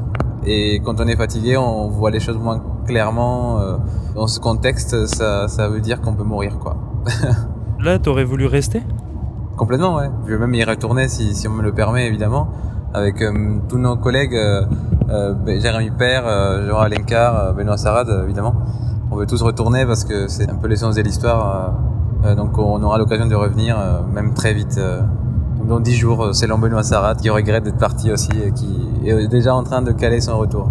Et 0.45 0.81
quand 0.81 0.99
on 1.01 1.07
est 1.07 1.17
fatigué, 1.17 1.59
on 1.59 1.89
voit 1.89 2.11
les 2.11 2.21
choses 2.21 2.39
moins 2.39 2.63
clairement. 2.87 3.61
Euh, 3.61 3.77
dans 4.15 4.27
ce 4.27 4.41
contexte, 4.41 5.07
ça, 5.07 5.47
ça 5.47 5.69
veut 5.69 5.81
dire 5.81 6.01
qu'on 6.01 6.15
peut 6.15 6.25
mourir, 6.25 6.59
quoi. 6.59 6.77
Là, 7.81 7.99
t'aurais 7.99 8.25
voulu 8.25 8.47
rester? 8.47 8.83
Complètement, 9.59 9.97
ouais. 9.97 10.09
Je 10.25 10.35
vais 10.35 10.39
même 10.39 10.55
y 10.55 10.63
retourner 10.63 11.09
si, 11.09 11.35
si 11.35 11.49
on 11.49 11.51
me 11.51 11.63
le 11.63 11.73
permet, 11.73 12.07
évidemment, 12.07 12.47
avec 12.95 13.21
euh, 13.21 13.59
tous 13.69 13.79
nos 13.79 13.97
collègues, 13.97 14.37
euh, 14.37 14.63
euh, 15.11 15.35
Jérémy 15.61 15.91
Père, 15.91 16.23
euh, 16.29 16.69
Jean 16.69 16.79
Alencar, 16.79 17.55
Benoît 17.55 17.77
Sarad, 17.77 18.09
évidemment. 18.23 18.55
On 19.11 19.17
veut 19.17 19.27
tous 19.27 19.43
retourner 19.43 19.85
parce 19.85 20.05
que 20.05 20.29
c'est 20.29 20.49
un 20.49 20.55
peu 20.55 20.69
l'essence 20.69 20.95
de 20.95 21.03
l'histoire. 21.03 21.75
donc 22.37 22.57
on 22.57 22.81
aura 22.85 22.99
l'occasion 22.99 23.27
de 23.27 23.35
revenir, 23.35 23.77
même 24.13 24.33
très 24.33 24.55
vite. 24.55 24.79
dans 25.67 25.81
dix 25.81 25.97
jours, 25.97 26.29
c'est 26.35 26.47
Benoît 26.47 26.85
Sarad 26.85 27.17
qui 27.19 27.31
regrette 27.31 27.65
d'être 27.65 27.79
parti 27.79 28.13
aussi 28.13 28.31
et 28.41 28.53
qui 28.53 28.91
est 29.07 29.27
déjà 29.29 29.55
en 29.55 29.65
train 29.65 29.83
de 29.83 29.91
caler 29.91 30.21
son 30.21 30.39
retour 30.39 30.69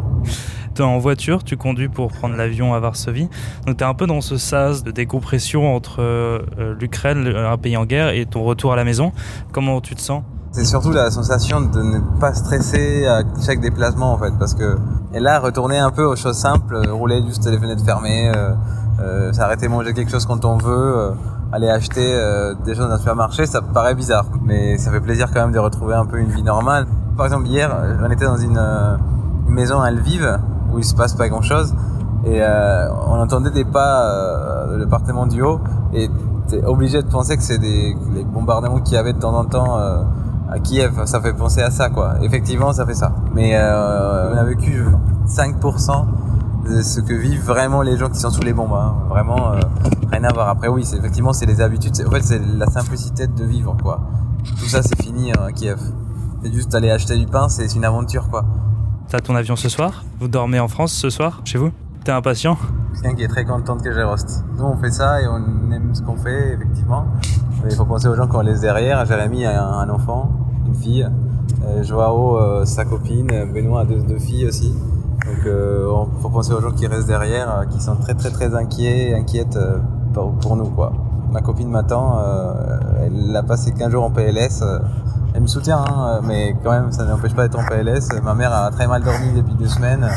en 0.81 0.97
voiture, 0.97 1.43
tu 1.43 1.57
conduis 1.57 1.89
pour 1.89 2.11
prendre 2.11 2.35
l'avion 2.35 2.73
à 2.73 2.79
Varsovie. 2.79 3.29
Donc 3.65 3.77
tu 3.77 3.83
es 3.83 3.87
un 3.87 3.93
peu 3.93 4.07
dans 4.07 4.21
ce 4.21 4.37
sas 4.37 4.83
de 4.83 4.91
décompression 4.91 5.75
entre 5.75 6.01
euh, 6.01 6.39
l'Ukraine, 6.79 7.27
un 7.27 7.57
pays 7.57 7.77
en 7.77 7.85
guerre, 7.85 8.09
et 8.09 8.25
ton 8.25 8.43
retour 8.43 8.73
à 8.73 8.75
la 8.75 8.83
maison. 8.83 9.11
Comment 9.51 9.81
tu 9.81 9.95
te 9.95 10.01
sens? 10.01 10.23
C'est 10.51 10.65
surtout 10.65 10.91
la 10.91 11.11
sensation 11.11 11.61
de 11.61 11.81
ne 11.83 11.99
pas 12.19 12.33
stresser 12.33 13.05
à 13.05 13.21
chaque 13.45 13.59
déplacement 13.59 14.13
en 14.13 14.17
fait 14.17 14.33
parce 14.39 14.55
que 14.55 14.77
et 15.13 15.19
là 15.19 15.39
retourner 15.39 15.77
un 15.77 15.91
peu 15.91 16.03
aux 16.03 16.15
choses 16.15 16.37
simples 16.37 16.77
rouler 16.89 17.21
juste 17.27 17.45
les 17.45 17.59
fenêtres 17.59 17.85
fermées 17.85 18.31
euh, 18.35 18.53
euh, 18.99 19.31
s'arrêter 19.33 19.67
manger 19.67 19.93
quelque 19.93 20.09
chose 20.09 20.25
quand 20.25 20.45
on 20.45 20.57
veut 20.57 20.97
euh, 20.97 21.11
aller 21.51 21.69
acheter 21.69 22.11
euh, 22.11 22.55
des 22.65 22.73
choses 22.73 22.87
dans 22.87 22.95
un 22.95 22.97
supermarché 22.97 23.45
ça 23.45 23.61
paraît 23.61 23.93
bizarre 23.93 24.25
mais 24.43 24.79
ça 24.79 24.89
fait 24.89 25.01
plaisir 25.01 25.27
quand 25.31 25.41
même 25.41 25.51
de 25.51 25.59
retrouver 25.59 25.93
un 25.93 26.05
peu 26.05 26.17
une 26.17 26.31
vie 26.31 26.41
normale 26.41 26.87
par 27.15 27.27
exemple 27.27 27.45
hier 27.45 27.69
on 28.03 28.09
était 28.09 28.25
dans 28.25 28.37
une, 28.37 28.57
une 28.57 29.53
maison 29.53 29.79
à 29.79 29.91
Lviv 29.91 30.39
où 30.71 30.79
il 30.79 30.83
se 30.83 30.95
passe 30.95 31.13
pas 31.13 31.29
grand 31.29 31.41
chose. 31.41 31.73
Et 32.25 32.41
euh, 32.41 32.89
on 33.07 33.19
entendait 33.19 33.51
des 33.51 33.65
pas 33.65 34.03
euh, 34.03 34.73
de 34.73 34.75
l'appartement 34.77 35.27
du 35.27 35.41
haut 35.41 35.59
et 35.93 36.09
t'es 36.47 36.63
obligé 36.65 37.01
de 37.01 37.07
penser 37.07 37.37
que 37.37 37.43
c'est 37.43 37.59
des 37.59 37.95
les 38.13 38.23
bombardements 38.23 38.79
qu'il 38.79 38.95
y 38.95 38.97
avait 38.97 39.13
de 39.13 39.19
temps 39.19 39.35
en 39.37 39.45
temps 39.45 39.77
euh, 39.79 40.03
à 40.49 40.59
Kiev. 40.59 41.05
Ça 41.05 41.21
fait 41.21 41.33
penser 41.33 41.61
à 41.61 41.71
ça, 41.71 41.89
quoi. 41.89 42.15
Effectivement, 42.21 42.73
ça 42.73 42.85
fait 42.85 42.93
ça. 42.93 43.11
Mais 43.33 43.51
euh, 43.55 44.33
on 44.33 44.37
a 44.37 44.43
vécu 44.43 44.83
5% 45.27 46.05
de 46.69 46.81
ce 46.81 46.99
que 46.99 47.13
vivent 47.13 47.45
vraiment 47.45 47.81
les 47.81 47.97
gens 47.97 48.09
qui 48.09 48.19
sont 48.19 48.29
sous 48.29 48.41
les 48.41 48.53
bombes. 48.53 48.73
Hein. 48.73 48.95
Vraiment, 49.09 49.53
euh, 49.53 49.59
rien 50.11 50.23
à 50.23 50.33
voir. 50.33 50.49
Après, 50.49 50.67
oui, 50.67 50.85
c'est 50.85 50.97
effectivement, 50.97 51.33
c'est 51.33 51.45
les 51.45 51.61
habitudes. 51.61 51.93
En 52.05 52.11
fait, 52.11 52.23
c'est 52.23 52.41
la 52.57 52.67
simplicité 52.67 53.27
de 53.27 53.43
vivre, 53.43 53.75
quoi. 53.81 54.01
Tout 54.59 54.67
ça, 54.67 54.81
c'est 54.81 55.01
fini 55.01 55.31
à 55.31 55.51
Kiev. 55.51 55.79
C'est 56.43 56.53
juste 56.53 56.73
aller 56.75 56.91
acheter 56.91 57.17
du 57.17 57.25
pain, 57.25 57.49
c'est 57.49 57.75
une 57.75 57.85
aventure, 57.85 58.29
quoi. 58.29 58.45
T'as 59.09 59.21
ton 59.21 59.37
avion 59.37 59.55
ce 59.55 59.69
soir? 59.69 60.03
Vous 60.19 60.27
dormez 60.27 60.59
en 60.59 60.67
France 60.67 60.91
ce 60.91 61.09
soir, 61.09 61.39
chez 61.45 61.57
vous? 61.57 61.71
T'es 62.03 62.11
impatient? 62.11 62.57
Quelqu'un 62.93 63.15
qui 63.15 63.23
est 63.23 63.29
très 63.29 63.45
contente 63.45 63.81
que 63.81 63.93
j'ai 63.93 64.03
Rost. 64.03 64.43
Nous, 64.57 64.65
on 64.65 64.75
fait 64.75 64.91
ça 64.91 65.21
et 65.21 65.27
on 65.27 65.71
aime 65.71 65.95
ce 65.95 66.01
qu'on 66.01 66.17
fait, 66.17 66.55
effectivement. 66.55 67.05
Mais 67.63 67.71
il 67.71 67.75
faut 67.77 67.85
penser 67.85 68.09
aux 68.09 68.15
gens 68.15 68.27
qu'on 68.27 68.41
laisse 68.41 68.59
derrière. 68.59 69.05
Jérémy 69.05 69.45
a 69.45 69.63
un, 69.63 69.89
enfant, 69.89 70.29
une 70.65 70.75
fille. 70.75 71.07
Euh, 71.65 71.83
Joao, 71.83 72.37
euh, 72.37 72.65
sa 72.65 72.83
copine. 72.83 73.45
Benoît 73.53 73.81
a 73.81 73.85
deux, 73.85 74.19
filles 74.19 74.45
aussi. 74.47 74.73
Donc, 74.73 75.45
euh, 75.45 75.89
il 76.17 76.21
faut 76.21 76.29
penser 76.29 76.51
aux 76.51 76.59
gens 76.59 76.71
qui 76.71 76.85
restent 76.85 77.07
derrière, 77.07 77.59
euh, 77.59 77.65
qui 77.65 77.79
sont 77.79 77.95
très, 77.95 78.13
très, 78.13 78.29
très 78.29 78.55
inquiets, 78.55 79.15
inquiètes 79.15 79.55
euh, 79.55 79.77
pour, 80.13 80.33
pour, 80.33 80.57
nous, 80.57 80.69
quoi. 80.69 80.91
Ma 81.31 81.39
copine 81.39 81.69
m'attend. 81.69 82.19
elle 83.01 83.33
a 83.35 83.43
passé 83.43 83.71
15 83.71 83.89
jours 83.91 84.03
en 84.03 84.11
PLS 84.11 84.63
elle 85.33 85.41
me 85.41 85.47
soutient, 85.47 85.83
hein, 85.87 86.21
mais 86.23 86.55
quand 86.63 86.71
même, 86.71 86.91
ça 86.91 87.05
n'empêche 87.05 87.33
pas 87.33 87.47
d'être 87.47 87.59
en 87.59 87.65
PLS. 87.65 88.09
Ma 88.23 88.33
mère 88.33 88.53
a 88.53 88.71
très 88.71 88.87
mal 88.87 89.03
dormi 89.03 89.33
depuis 89.35 89.53
deux 89.55 89.67
semaines. 89.67 90.07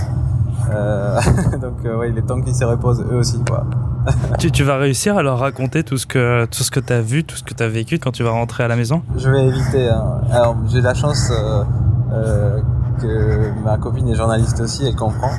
Euh, 0.72 1.20
donc, 1.60 1.84
euh, 1.84 1.96
ouais, 1.98 2.10
il 2.10 2.18
est 2.18 2.22
temps 2.22 2.40
qu'ils 2.40 2.54
se 2.54 2.64
reposent 2.64 3.04
eux 3.10 3.16
aussi, 3.16 3.42
quoi. 3.46 3.64
tu, 4.38 4.50
tu, 4.50 4.64
vas 4.64 4.78
réussir 4.78 5.16
à 5.16 5.22
leur 5.22 5.38
raconter 5.38 5.84
tout 5.84 5.98
ce 5.98 6.06
que 6.06 6.46
tout 6.46 6.62
ce 6.62 6.70
que 6.70 6.80
tu 6.80 6.92
as 6.92 7.02
vu, 7.02 7.24
tout 7.24 7.36
ce 7.36 7.42
que 7.42 7.52
tu 7.52 7.62
as 7.62 7.68
vécu 7.68 7.98
quand 7.98 8.12
tu 8.12 8.22
vas 8.22 8.30
rentrer 8.30 8.64
à 8.64 8.68
la 8.68 8.76
maison? 8.76 9.02
Je 9.16 9.28
vais 9.28 9.46
éviter. 9.46 9.88
Hein. 9.88 10.22
Alors, 10.30 10.56
j'ai 10.68 10.80
la 10.80 10.94
chance 10.94 11.30
euh, 11.30 11.64
euh, 12.12 12.60
que 13.00 13.50
ma 13.62 13.76
copine 13.76 14.08
est 14.08 14.14
journaliste 14.14 14.60
aussi, 14.60 14.86
elle 14.86 14.96
comprend, 14.96 15.30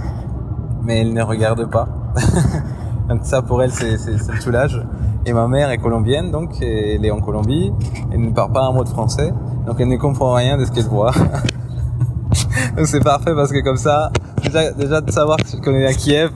mais 0.84 1.02
elle 1.02 1.14
ne 1.14 1.24
regarde 1.24 1.70
pas. 1.70 1.88
donc 3.10 3.22
ça, 3.24 3.42
pour 3.42 3.64
elle, 3.64 3.72
c'est 3.72 3.98
le 4.06 4.40
soulage. 4.40 4.84
Et 5.26 5.34
ma 5.34 5.48
mère 5.48 5.70
est 5.70 5.78
colombienne, 5.78 6.32
donc 6.32 6.62
elle 6.62 7.06
est 7.06 7.12
en 7.12 7.22
Colombie. 7.22 7.72
Elle 8.12 8.22
ne 8.22 8.32
parle 8.32 8.52
pas 8.52 8.64
un 8.64 8.72
mot 8.72 8.84
de 8.84 8.90
français. 8.90 9.32
Donc 9.66 9.76
elle 9.80 9.88
ne 9.88 9.98
comprend 9.98 10.34
rien 10.34 10.58
de 10.58 10.66
ce 10.66 10.72
qu'elle 10.72 10.88
voit. 10.88 11.12
donc 12.78 12.88
c'est 12.88 13.04
parfait 13.04 13.34
parce 13.36 13.52
que 13.52 13.64
comme 13.64 13.78
ça, 13.78 14.12
déjà, 14.44 14.72
déjà 14.72 15.02
de 15.02 15.12
savoir 15.12 15.38
qu'on 15.64 15.74
est 15.74 15.86
à 15.86 15.94
Kiev, 15.94 16.32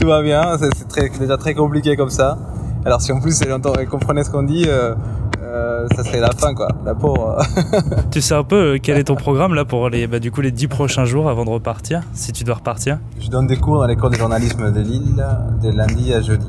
tout 0.00 0.06
va 0.06 0.22
bien. 0.22 0.56
C'est 0.58 0.88
très, 0.88 1.08
déjà 1.08 1.36
très 1.36 1.54
compliqué 1.54 1.96
comme 1.96 2.10
ça. 2.10 2.38
Alors 2.84 3.00
si 3.00 3.12
en 3.12 3.20
plus 3.20 3.40
elle, 3.42 3.52
entend, 3.52 3.72
elle 3.78 3.88
comprenait 3.88 4.24
ce 4.24 4.30
qu'on 4.30 4.44
dit, 4.44 4.64
euh, 4.66 4.94
euh, 5.42 5.86
ça 5.96 6.04
serait 6.04 6.20
la 6.20 6.30
fin 6.30 6.54
quoi, 6.54 6.68
la 6.84 6.94
pauvre. 6.94 7.38
tu 8.10 8.20
sais 8.20 8.34
un 8.34 8.44
peu 8.44 8.74
euh, 8.74 8.78
quel 8.82 8.98
est 8.98 9.04
ton 9.04 9.16
programme 9.16 9.54
là 9.54 9.64
pour 9.64 9.88
les, 9.88 10.06
bah, 10.06 10.18
du 10.18 10.30
coup 10.30 10.40
les 10.40 10.52
dix 10.52 10.68
prochains 10.68 11.04
jours 11.04 11.28
avant 11.28 11.44
de 11.44 11.50
repartir, 11.50 12.02
si 12.12 12.32
tu 12.32 12.44
dois 12.44 12.56
repartir? 12.56 12.98
Je 13.18 13.28
donne 13.28 13.46
des 13.46 13.56
cours 13.56 13.78
dans 13.78 13.86
l'école 13.86 14.12
de 14.12 14.16
journalisme 14.16 14.70
de 14.72 14.80
Lille 14.80 15.26
de 15.62 15.70
lundi 15.70 16.12
à 16.12 16.20
jeudi. 16.20 16.46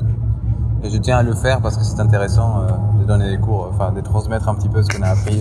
Et 0.82 0.90
je 0.90 0.96
tiens 0.96 1.18
à 1.18 1.22
le 1.22 1.34
faire 1.34 1.60
parce 1.60 1.76
que 1.76 1.84
c'est 1.84 2.00
intéressant 2.00 2.62
euh, 2.62 3.00
de 3.00 3.06
donner 3.06 3.30
des 3.30 3.38
cours, 3.38 3.70
enfin 3.72 3.92
de 3.92 4.00
transmettre 4.00 4.48
un 4.48 4.54
petit 4.54 4.68
peu 4.68 4.82
ce 4.82 4.88
qu'on 4.88 5.02
a 5.02 5.08
appris 5.08 5.40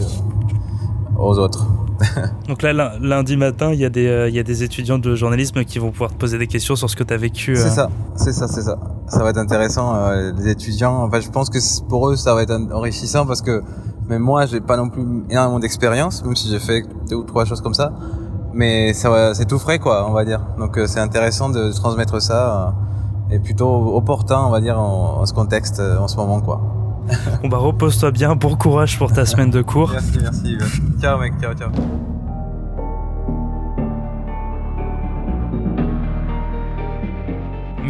aux 1.19 1.37
autres. 1.37 1.67
Donc 2.47 2.61
là, 2.61 2.93
lundi 3.01 3.35
matin, 3.37 3.71
il 3.73 3.79
y, 3.79 3.85
a 3.85 3.89
des, 3.89 4.07
euh, 4.07 4.29
il 4.29 4.35
y 4.35 4.39
a 4.39 4.43
des 4.43 4.63
étudiants 4.63 4.99
de 4.99 5.15
journalisme 5.15 5.63
qui 5.65 5.79
vont 5.79 5.91
pouvoir 5.91 6.11
te 6.11 6.15
poser 6.15 6.37
des 6.37 6.47
questions 6.47 6.75
sur 6.75 6.89
ce 6.89 6.95
que 6.95 7.03
tu 7.03 7.13
as 7.13 7.17
vécu. 7.17 7.55
C'est 7.55 7.69
ça, 7.69 7.89
c'est 8.15 8.31
ça, 8.31 8.47
c'est 8.47 8.61
ça. 8.61 8.77
Ça 9.07 9.23
va 9.23 9.31
être 9.31 9.37
intéressant. 9.37 9.95
Euh, 9.95 10.31
les 10.37 10.49
étudiants, 10.49 11.03
enfin, 11.03 11.19
je 11.19 11.29
pense 11.29 11.49
que 11.49 11.59
pour 11.87 12.09
eux, 12.09 12.15
ça 12.15 12.33
va 12.33 12.43
être 12.43 12.53
enrichissant 12.71 13.25
parce 13.25 13.41
que 13.41 13.61
même 14.07 14.21
moi, 14.21 14.45
j'ai 14.45 14.61
pas 14.61 14.77
non 14.77 14.89
plus 14.89 15.03
énormément 15.29 15.59
d'expérience, 15.59 16.23
même 16.23 16.35
si 16.35 16.49
j'ai 16.49 16.59
fait 16.59 16.83
deux 17.09 17.17
ou 17.17 17.23
trois 17.23 17.45
choses 17.45 17.61
comme 17.61 17.73
ça. 17.73 17.91
Mais 18.53 18.93
ça, 18.93 19.33
c'est 19.35 19.45
tout 19.45 19.59
frais, 19.59 19.79
quoi, 19.79 20.09
on 20.09 20.13
va 20.13 20.25
dire. 20.25 20.41
Donc 20.57 20.79
c'est 20.87 20.99
intéressant 20.99 21.49
de 21.49 21.71
transmettre 21.71 22.21
ça 22.21 22.73
est 23.29 23.37
plutôt 23.37 23.95
opportun, 23.95 24.39
on 24.39 24.49
va 24.49 24.59
dire, 24.59 24.79
en, 24.79 25.21
en 25.21 25.25
ce 25.25 25.33
contexte 25.33 25.79
en 25.79 26.07
ce 26.07 26.15
moment, 26.15 26.41
quoi. 26.41 26.78
bon 27.41 27.47
bah 27.49 27.57
repose-toi 27.57 28.11
bien, 28.11 28.35
bon 28.35 28.55
courage 28.55 28.97
pour 28.97 29.11
ta 29.11 29.25
semaine 29.25 29.49
de 29.49 29.61
cours. 29.61 29.91
Merci, 29.91 30.19
merci. 30.21 30.57
Ciao 31.01 31.19
mec, 31.19 31.33
ciao, 31.41 31.53
ciao. 31.53 31.69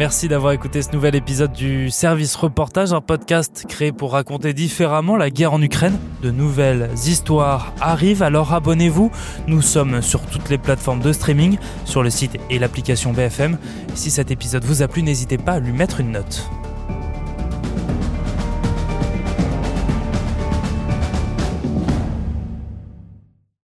Merci 0.00 0.28
d'avoir 0.28 0.54
écouté 0.54 0.80
ce 0.80 0.92
nouvel 0.92 1.14
épisode 1.14 1.52
du 1.52 1.90
Service 1.90 2.34
Reportage, 2.34 2.94
un 2.94 3.02
podcast 3.02 3.66
créé 3.68 3.92
pour 3.92 4.12
raconter 4.12 4.54
différemment 4.54 5.14
la 5.14 5.28
guerre 5.28 5.52
en 5.52 5.60
Ukraine. 5.60 5.98
De 6.22 6.30
nouvelles 6.30 6.88
histoires 6.94 7.74
arrivent, 7.82 8.22
alors 8.22 8.54
abonnez-vous. 8.54 9.10
Nous 9.46 9.60
sommes 9.60 10.00
sur 10.00 10.22
toutes 10.22 10.48
les 10.48 10.56
plateformes 10.56 11.00
de 11.00 11.12
streaming, 11.12 11.58
sur 11.84 12.02
le 12.02 12.08
site 12.08 12.38
et 12.48 12.58
l'application 12.58 13.12
BFM. 13.12 13.58
Si 13.94 14.10
cet 14.10 14.30
épisode 14.30 14.64
vous 14.64 14.80
a 14.80 14.88
plu, 14.88 15.02
n'hésitez 15.02 15.36
pas 15.36 15.52
à 15.52 15.60
lui 15.60 15.72
mettre 15.72 16.00
une 16.00 16.12
note. 16.12 16.50